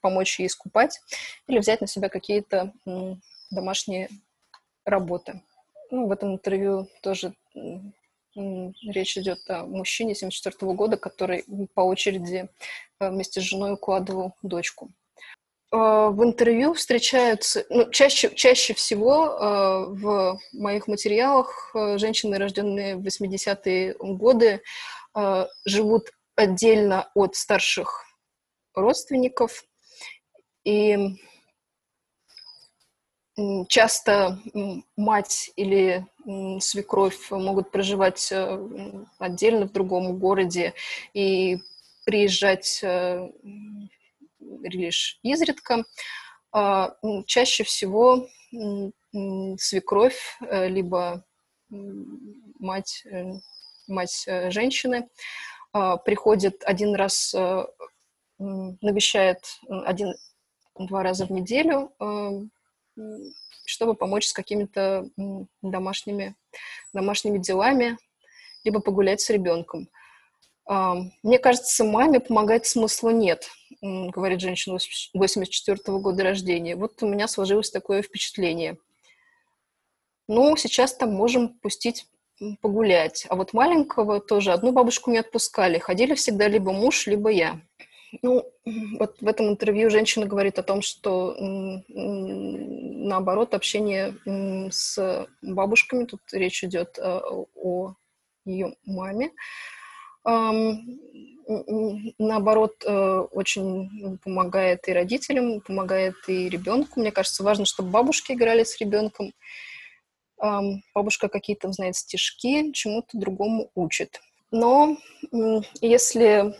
помочь 0.00 0.38
ей 0.38 0.46
искупать 0.46 1.00
или 1.48 1.58
взять 1.58 1.80
на 1.80 1.88
себя 1.88 2.08
какие-то 2.08 2.72
домашние 3.50 4.08
работы. 4.84 5.42
Ну, 5.90 6.06
в 6.06 6.12
этом 6.12 6.34
интервью 6.34 6.88
тоже 7.02 7.34
речь 8.34 9.16
идет 9.18 9.38
о 9.48 9.64
мужчине 9.66 10.14
74 10.14 10.72
года, 10.72 10.96
который 10.96 11.44
по 11.74 11.80
очереди 11.80 12.48
э, 13.00 13.10
вместе 13.10 13.40
с 13.40 13.44
женой 13.44 13.72
укладывал 13.72 14.34
дочку. 14.42 14.90
Э, 15.76 16.08
в 16.10 16.24
интервью 16.24 16.72
встречаются, 16.72 17.66
ну, 17.68 17.90
чаще, 17.90 18.34
чаще 18.34 18.72
всего 18.72 19.26
э, 19.26 19.86
в 19.90 20.38
моих 20.54 20.88
материалах 20.88 21.70
э, 21.74 21.98
женщины, 21.98 22.38
рожденные 22.38 22.96
в 22.96 23.06
80-е 23.06 23.94
годы, 23.98 24.62
живут 25.64 26.10
отдельно 26.34 27.10
от 27.14 27.36
старших 27.36 28.04
родственников. 28.74 29.64
И 30.62 31.16
часто 33.68 34.38
мать 34.94 35.52
или 35.56 36.04
свекровь 36.60 37.30
могут 37.30 37.70
проживать 37.70 38.30
отдельно 39.18 39.66
в 39.68 39.72
другом 39.72 40.18
городе 40.18 40.74
и 41.14 41.60
приезжать 42.04 42.84
лишь 44.62 45.18
изредка. 45.22 45.84
А, 46.52 46.96
чаще 47.26 47.64
всего 47.64 48.28
свекровь, 49.58 50.38
э, 50.40 50.68
либо 50.68 51.24
мать, 51.68 53.02
э, 53.10 53.32
мать 53.86 54.24
э, 54.26 54.50
женщины 54.50 55.08
а, 55.72 55.96
приходит 55.96 56.62
один 56.64 56.94
раз, 56.94 57.34
навещает 58.38 59.38
один-два 59.68 61.02
раза 61.02 61.26
в 61.26 61.30
неделю, 61.30 61.92
чтобы 63.64 63.94
помочь 63.94 64.26
с 64.26 64.32
какими-то 64.32 65.08
домашними, 65.62 66.34
домашними 66.92 67.38
делами, 67.38 67.96
либо 68.64 68.80
погулять 68.80 69.22
с 69.22 69.30
ребенком. 69.30 69.88
Мне 70.68 71.38
кажется, 71.38 71.84
маме 71.84 72.18
помогать 72.18 72.66
смысла 72.66 73.10
нет, 73.10 73.48
говорит 73.80 74.40
женщина 74.40 74.78
84 75.14 75.78
-го 75.86 76.00
года 76.00 76.24
рождения. 76.24 76.74
Вот 76.74 77.02
у 77.02 77.06
меня 77.06 77.28
сложилось 77.28 77.70
такое 77.70 78.02
впечатление. 78.02 78.76
Ну, 80.28 80.56
сейчас 80.56 80.94
там 80.94 81.12
можем 81.12 81.50
пустить 81.60 82.06
погулять. 82.60 83.26
А 83.28 83.36
вот 83.36 83.52
маленького 83.52 84.20
тоже 84.20 84.52
одну 84.52 84.72
бабушку 84.72 85.10
не 85.10 85.18
отпускали. 85.18 85.78
Ходили 85.78 86.14
всегда 86.14 86.48
либо 86.48 86.72
муж, 86.72 87.06
либо 87.06 87.30
я. 87.30 87.60
Ну, 88.22 88.44
вот 88.98 89.20
в 89.20 89.26
этом 89.26 89.48
интервью 89.48 89.90
женщина 89.90 90.26
говорит 90.26 90.58
о 90.58 90.62
том, 90.62 90.82
что 90.82 91.34
наоборот, 91.88 93.54
общение 93.54 94.16
с 94.70 95.26
бабушками, 95.42 96.04
тут 96.04 96.20
речь 96.32 96.64
идет 96.64 96.98
э, 96.98 97.20
о 97.54 97.94
ее 98.44 98.76
маме, 98.84 99.30
наоборот, 102.18 102.82
э, 102.84 103.18
очень 103.30 104.18
помогает 104.24 104.88
и 104.88 104.92
родителям, 104.92 105.60
помогает 105.60 106.16
и 106.26 106.48
ребенку. 106.48 107.00
Мне 107.00 107.12
кажется, 107.12 107.44
важно, 107.44 107.64
чтобы 107.64 107.90
бабушки 107.90 108.32
играли 108.32 108.64
с 108.64 108.78
ребенком. 108.78 109.32
Бабушка 110.94 111.28
какие-то 111.28 111.72
знает 111.72 111.96
стишки, 111.96 112.70
чему-то 112.72 113.16
другому 113.16 113.70
учит. 113.74 114.20
Но 114.50 114.98
если 115.80 116.54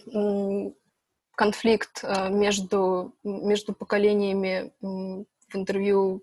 конфликт 1.37 2.00
э, 2.02 2.31
между, 2.31 3.14
между 3.22 3.74
поколениями 3.74 4.72
в 4.81 5.55
интервью 5.55 6.22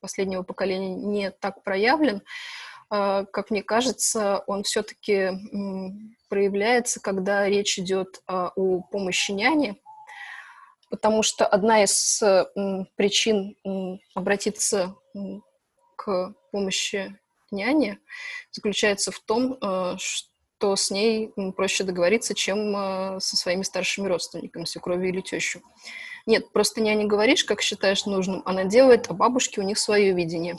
последнего 0.00 0.42
поколения 0.42 0.94
не 0.94 1.30
так 1.30 1.62
проявлен, 1.62 2.22
э, 2.90 3.26
как 3.30 3.50
мне 3.50 3.62
кажется, 3.62 4.44
он 4.46 4.62
все-таки 4.62 5.30
проявляется, 6.34 7.00
когда 7.00 7.48
речь 7.48 7.78
идет 7.78 8.20
а, 8.26 8.50
о 8.56 8.80
помощи 8.80 9.30
няне, 9.30 9.76
потому 10.90 11.22
что 11.22 11.46
одна 11.46 11.84
из 11.84 12.20
причин 12.96 13.56
обратиться 14.16 14.96
к 15.94 16.34
помощи 16.50 17.16
няне 17.52 18.00
заключается 18.50 19.12
в 19.12 19.20
том, 19.20 19.58
а, 19.60 19.96
что 19.96 20.74
с 20.74 20.90
ней 20.90 21.32
проще 21.56 21.84
договориться, 21.84 22.34
чем 22.34 22.74
а, 22.74 23.20
со 23.20 23.36
своими 23.36 23.62
старшими 23.62 24.08
родственниками, 24.08 24.64
свекровью 24.64 25.10
или 25.10 25.20
тещу. 25.20 25.60
Нет, 26.26 26.50
просто 26.50 26.80
няне 26.80 27.04
говоришь, 27.04 27.44
как 27.44 27.62
считаешь 27.62 28.06
нужным, 28.06 28.42
она 28.44 28.64
делает, 28.64 29.08
а 29.08 29.14
бабушки 29.14 29.60
у 29.60 29.62
них 29.62 29.78
свое 29.78 30.12
видение. 30.12 30.58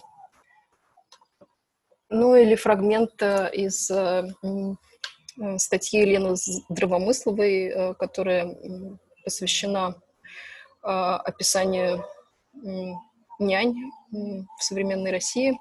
Ну 2.07 2.33
или 2.33 2.55
фрагмент 2.55 3.21
из 3.21 3.91
статьи 5.57 6.01
Елены 6.01 6.35
Здравомысловой, 6.35 7.65
э, 7.67 7.93
которая 7.95 8.55
посвящена 9.23 9.95
описанию 10.81 12.05
нянь 13.39 13.75
в 14.11 14.63
современной 14.63 15.09
России. 15.09 15.57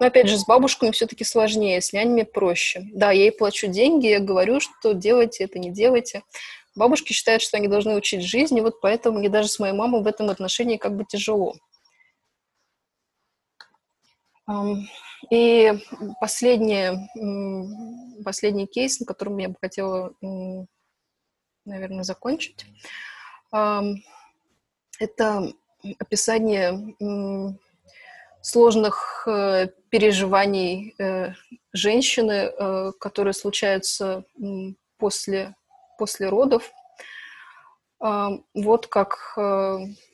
Но 0.00 0.06
опять 0.06 0.28
же, 0.28 0.36
с 0.36 0.44
бабушками 0.44 0.90
все-таки 0.90 1.24
сложнее, 1.24 1.80
с 1.80 1.92
нянями 1.92 2.22
проще. 2.22 2.82
Да, 2.92 3.10
я 3.12 3.24
ей 3.24 3.32
плачу 3.32 3.68
деньги, 3.68 4.06
я 4.06 4.20
говорю, 4.20 4.60
что 4.60 4.92
делайте 4.92 5.44
это, 5.44 5.58
не 5.58 5.70
делайте. 5.70 6.22
Бабушки 6.76 7.12
считают, 7.12 7.42
что 7.42 7.56
они 7.56 7.66
должны 7.66 7.96
учить 7.96 8.22
жизни, 8.22 8.60
вот 8.60 8.80
поэтому 8.80 9.18
мне 9.18 9.28
даже 9.28 9.48
с 9.48 9.58
моей 9.58 9.74
мамой 9.74 10.02
в 10.02 10.06
этом 10.06 10.30
отношении 10.30 10.76
как 10.76 10.96
бы 10.96 11.04
тяжело. 11.04 11.54
И 15.30 15.72
последний, 16.20 17.08
последний 18.28 18.66
кейс, 18.66 19.00
на 19.00 19.06
котором 19.06 19.38
я 19.38 19.48
бы 19.48 19.54
хотела, 19.58 20.12
наверное, 21.64 22.04
закончить, 22.04 22.66
это 23.50 25.52
описание 25.98 26.94
сложных 28.42 29.24
э, 29.26 29.68
переживаний 29.90 30.94
э, 30.98 31.32
женщины, 31.72 32.52
э, 32.52 32.92
которые 33.00 33.34
случаются 33.34 34.24
после, 34.98 35.54
после 35.98 36.28
родов. 36.28 36.70
Вот 38.00 38.86
как 38.86 39.36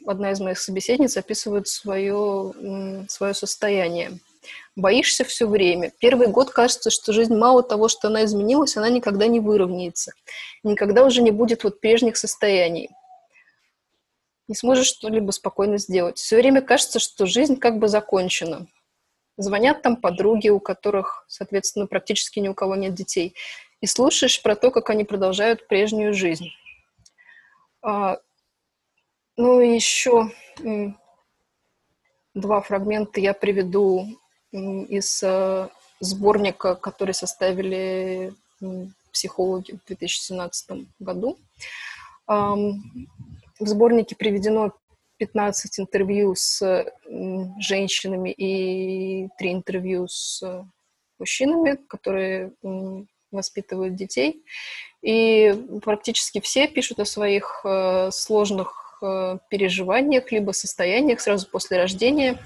одна 0.06 0.30
из 0.30 0.40
моих 0.40 0.58
собеседниц 0.58 1.18
описывает 1.18 1.68
свое, 1.68 3.04
свое 3.08 3.34
состояние. 3.34 4.20
Боишься 4.76 5.24
все 5.24 5.47
время. 5.47 5.92
Первый 5.99 6.26
год 6.28 6.51
кажется, 6.51 6.90
что 6.90 7.12
жизнь 7.12 7.34
мало 7.34 7.62
того, 7.62 7.88
что 7.88 8.09
она 8.09 8.24
изменилась, 8.24 8.76
она 8.76 8.88
никогда 8.88 9.26
не 9.26 9.40
выровняется. 9.40 10.12
Никогда 10.62 11.05
уже 11.05 11.22
не 11.22 11.30
будет 11.30 11.64
вот 11.64 11.80
прежних 11.80 12.16
состояний 12.16 12.90
не 14.49 14.55
сможешь 14.55 14.86
что-либо 14.86 15.30
спокойно 15.30 15.78
сделать. 15.78 16.18
Все 16.18 16.36
время 16.36 16.61
кажется, 16.61 16.99
что 16.99 17.26
жизнь 17.26 17.57
как 17.57 17.78
бы 17.78 17.88
закончена. 17.88 18.66
Звонят 19.36 19.82
там 19.82 19.97
подруги, 19.97 20.49
у 20.49 20.61
которых, 20.61 21.24
соответственно, 21.28 21.86
практически 21.86 22.38
ни 22.38 22.49
у 22.49 22.55
кого 22.55 22.76
нет 22.76 22.95
детей, 22.95 23.34
и 23.80 23.86
слушаешь 23.86 24.40
про 24.42 24.55
то, 24.55 24.70
как 24.70 24.90
они 24.90 25.05
продолжают 25.05 25.66
прежнюю 25.66 26.14
жизнь. 26.14 26.51
А, 27.82 28.18
ну 29.36 29.61
и 29.61 29.74
еще 29.74 30.30
два 32.34 32.61
фрагмента 32.61 33.20
я 33.20 33.34
приведу 33.34 34.07
из 34.55 35.22
а, 35.22 35.70
сборника, 36.00 36.74
который 36.74 37.14
составили 37.14 38.32
психологи 39.12 39.72
в 39.72 39.86
2017 39.86 40.86
году. 40.98 41.38
В 42.26 42.80
сборнике 43.61 44.16
приведено 44.16 44.72
15 45.18 45.80
интервью 45.80 46.34
с 46.34 46.86
женщинами 47.61 48.30
и 48.30 49.28
3 49.38 49.52
интервью 49.52 50.09
с 50.09 50.42
мужчинами, 51.18 51.78
которые 51.88 52.52
воспитывают 53.34 53.94
детей. 53.94 54.44
И 55.02 55.55
практически 55.82 56.40
все 56.40 56.66
пишут 56.66 57.00
о 57.00 57.05
своих 57.05 57.61
э, 57.64 58.11
сложных 58.11 58.98
э, 59.02 59.38
переживаниях 59.50 60.32
либо 60.32 60.52
состояниях 60.52 61.20
сразу 61.20 61.46
после 61.50 61.76
рождения, 61.76 62.38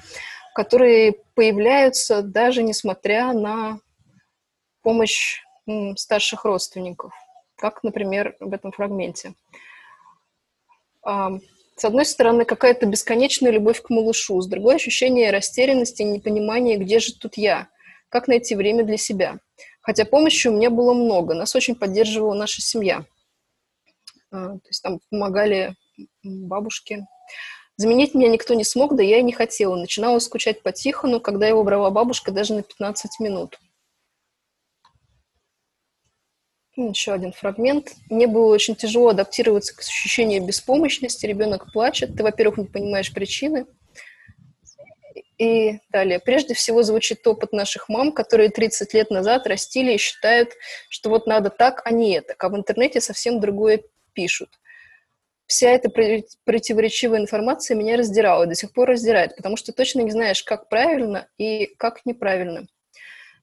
которые 0.58 1.14
появляются 1.36 2.20
даже 2.20 2.64
несмотря 2.64 3.32
на 3.32 3.78
помощь 4.82 5.40
старших 5.94 6.44
родственников, 6.44 7.12
как, 7.54 7.84
например, 7.84 8.34
в 8.40 8.52
этом 8.52 8.72
фрагменте 8.72 9.34
с 11.04 11.84
одной 11.84 12.04
стороны, 12.04 12.44
какая-то 12.44 12.86
бесконечная 12.86 13.52
любовь 13.52 13.80
к 13.82 13.88
малышу, 13.88 14.40
с 14.40 14.48
другой 14.48 14.74
ощущение 14.74 15.30
растерянности 15.30 16.02
и 16.02 16.06
непонимания, 16.06 16.76
где 16.76 16.98
же 16.98 17.14
тут 17.14 17.36
я, 17.36 17.68
как 18.08 18.26
найти 18.26 18.56
время 18.56 18.82
для 18.82 18.96
себя. 18.96 19.38
Хотя 19.80 20.04
помощи 20.04 20.48
у 20.48 20.56
меня 20.56 20.70
было 20.70 20.92
много, 20.92 21.34
нас 21.34 21.54
очень 21.54 21.76
поддерживала 21.76 22.34
наша 22.34 22.62
семья. 22.62 23.04
А, 24.32 24.54
то 24.54 24.66
есть 24.66 24.82
там 24.82 24.98
помогали 25.08 25.76
бабушки. 26.24 27.06
Заменить 27.78 28.12
меня 28.12 28.28
никто 28.28 28.54
не 28.54 28.64
смог, 28.64 28.96
да 28.96 29.04
я 29.04 29.20
и 29.20 29.22
не 29.22 29.32
хотела. 29.32 29.76
Начинала 29.76 30.18
скучать 30.18 30.62
по 30.62 30.72
Тихону, 30.72 31.20
когда 31.20 31.46
его 31.46 31.62
брала 31.62 31.90
бабушка 31.90 32.32
даже 32.32 32.52
на 32.52 32.64
15 32.64 33.20
минут. 33.20 33.56
Еще 36.74 37.12
один 37.12 37.32
фрагмент. 37.32 37.92
Мне 38.10 38.26
было 38.26 38.52
очень 38.52 38.74
тяжело 38.74 39.10
адаптироваться 39.10 39.76
к 39.76 39.80
ощущению 39.80 40.44
беспомощности. 40.44 41.26
Ребенок 41.26 41.72
плачет. 41.72 42.16
Ты, 42.16 42.24
во-первых, 42.24 42.58
не 42.58 42.66
понимаешь 42.66 43.14
причины. 43.14 43.66
И 45.38 45.78
далее. 45.90 46.18
Прежде 46.18 46.54
всего 46.54 46.82
звучит 46.82 47.24
опыт 47.28 47.52
наших 47.52 47.88
мам, 47.88 48.10
которые 48.10 48.50
30 48.50 48.92
лет 48.92 49.10
назад 49.10 49.46
растили 49.46 49.94
и 49.94 49.98
считают, 49.98 50.50
что 50.88 51.10
вот 51.10 51.28
надо 51.28 51.50
так, 51.50 51.82
а 51.84 51.92
не 51.92 52.16
это. 52.16 52.34
А 52.36 52.48
в 52.48 52.56
интернете 52.56 53.00
совсем 53.00 53.38
другое 53.38 53.82
пишут. 54.14 54.50
Вся 55.48 55.70
эта 55.70 55.88
противоречивая 56.44 57.20
информация 57.20 57.74
меня 57.74 57.96
раздирала, 57.96 58.44
до 58.44 58.54
сих 58.54 58.70
пор 58.70 58.90
раздирает, 58.90 59.34
потому 59.34 59.56
что 59.56 59.72
точно 59.72 60.02
не 60.02 60.10
знаешь, 60.10 60.42
как 60.42 60.68
правильно 60.68 61.26
и 61.38 61.74
как 61.78 62.04
неправильно. 62.04 62.66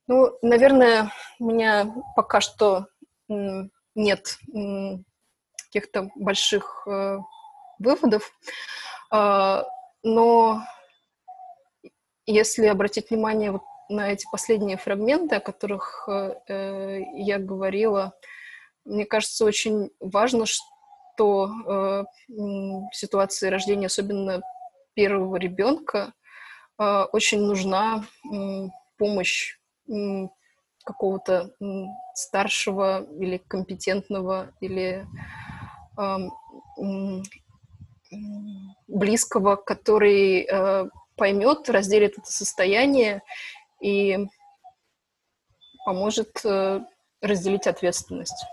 Ну, 0.05 0.37
наверное, 0.43 1.11
у 1.39 1.49
меня 1.49 1.91
пока 2.15 2.41
что 2.41 2.85
нет 3.27 4.37
каких-то 5.57 6.11
больших 6.15 6.87
э, 6.87 7.17
выводов, 7.79 8.31
а, 9.09 9.65
но 10.03 10.61
если 12.27 12.67
обратить 12.67 13.09
внимание 13.09 13.51
вот 13.51 13.63
на 13.89 14.11
эти 14.11 14.27
последние 14.31 14.77
фрагменты, 14.77 15.37
о 15.37 15.39
которых 15.39 16.07
э, 16.07 16.35
э, 16.47 16.99
я 17.15 17.39
говорила, 17.39 18.13
мне 18.83 19.05
кажется, 19.05 19.43
очень 19.43 19.89
важно, 19.99 20.45
что 20.45 20.63
в 21.17 22.89
ситуации 22.91 23.49
рождения, 23.49 23.87
особенно 23.87 24.41
первого 24.93 25.37
ребенка, 25.37 26.13
очень 26.77 27.41
нужна 27.41 28.03
помощь 28.97 29.57
какого-то 30.85 31.51
старшего 32.13 33.03
или 33.19 33.37
компетентного 33.37 34.51
или 34.61 35.05
э, 35.97 36.17
близкого, 38.87 39.55
который 39.55 40.47
э, 40.49 40.85
поймет, 41.17 41.69
разделит 41.69 42.17
это 42.17 42.31
состояние 42.31 43.23
и 43.81 44.27
поможет 45.85 46.39
э, 46.45 46.81
разделить 47.21 47.67
ответственность. 47.67 48.45